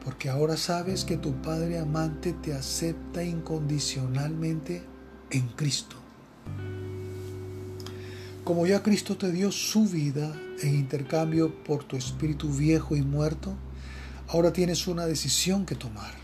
porque 0.03 0.29
ahora 0.29 0.57
sabes 0.57 1.05
que 1.05 1.17
tu 1.17 1.33
Padre 1.41 1.79
amante 1.79 2.33
te 2.33 2.53
acepta 2.53 3.23
incondicionalmente 3.23 4.83
en 5.31 5.47
Cristo. 5.49 5.95
Como 8.43 8.67
ya 8.67 8.83
Cristo 8.83 9.15
te 9.15 9.31
dio 9.31 9.51
su 9.51 9.87
vida 9.87 10.35
en 10.61 10.75
intercambio 10.75 11.63
por 11.63 11.83
tu 11.85 11.95
espíritu 11.95 12.49
viejo 12.49 12.95
y 12.95 13.01
muerto, 13.01 13.55
ahora 14.27 14.51
tienes 14.51 14.87
una 14.87 15.05
decisión 15.05 15.65
que 15.65 15.75
tomar 15.75 16.23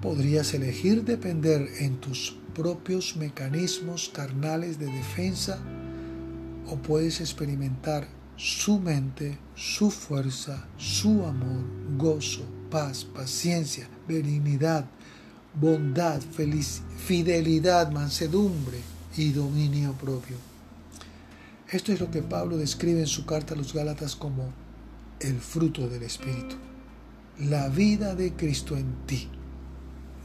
podrías 0.00 0.54
elegir 0.54 1.04
depender 1.04 1.68
en 1.80 1.96
tus 2.00 2.36
propios 2.54 3.16
mecanismos 3.16 4.10
carnales 4.12 4.78
de 4.78 4.86
defensa 4.86 5.58
o 6.66 6.76
puedes 6.76 7.20
experimentar 7.20 8.06
su 8.38 8.78
mente, 8.78 9.36
su 9.56 9.90
fuerza, 9.90 10.64
su 10.76 11.26
amor, 11.26 11.64
gozo, 11.96 12.44
paz, 12.70 13.04
paciencia, 13.04 13.88
benignidad, 14.06 14.86
bondad, 15.60 16.22
fidelidad, 16.96 17.90
mansedumbre 17.90 18.78
y 19.16 19.32
dominio 19.32 19.92
propio. 19.94 20.36
Esto 21.68 21.92
es 21.92 21.98
lo 21.98 22.12
que 22.12 22.22
Pablo 22.22 22.56
describe 22.56 23.00
en 23.00 23.08
su 23.08 23.26
carta 23.26 23.54
a 23.54 23.56
los 23.56 23.74
Gálatas 23.74 24.14
como 24.14 24.52
el 25.18 25.40
fruto 25.40 25.88
del 25.88 26.04
Espíritu, 26.04 26.54
la 27.40 27.68
vida 27.68 28.14
de 28.14 28.34
Cristo 28.34 28.76
en 28.76 28.94
ti. 29.06 29.28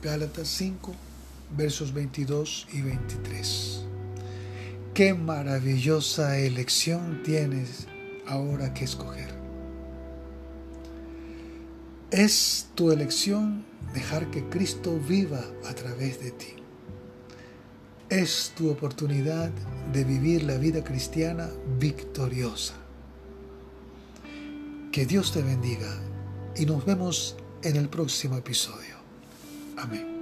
Gálatas 0.03 0.49
5, 0.49 0.93
versos 1.57 1.91
22 1.91 2.67
y 2.73 2.81
23. 2.81 3.85
Qué 4.93 5.15
maravillosa 5.15 6.37
elección 6.37 7.23
tienes 7.23 7.87
ahora 8.27 8.73
que 8.73 8.85
escoger. 8.85 9.33
Es 12.11 12.67
tu 12.75 12.91
elección 12.91 13.65
dejar 13.93 14.29
que 14.29 14.47
Cristo 14.49 14.99
viva 14.99 15.43
a 15.67 15.73
través 15.73 16.21
de 16.21 16.31
ti. 16.31 16.53
Es 18.09 18.53
tu 18.55 18.69
oportunidad 18.69 19.49
de 19.91 20.03
vivir 20.03 20.43
la 20.43 20.57
vida 20.57 20.83
cristiana 20.83 21.49
victoriosa. 21.79 22.75
Que 24.91 25.05
Dios 25.07 25.31
te 25.31 25.41
bendiga 25.41 25.91
y 26.55 26.67
nos 26.67 26.85
vemos 26.85 27.35
en 27.63 27.75
el 27.77 27.89
próximo 27.89 28.37
episodio. 28.37 28.95
Amén. 29.77 30.12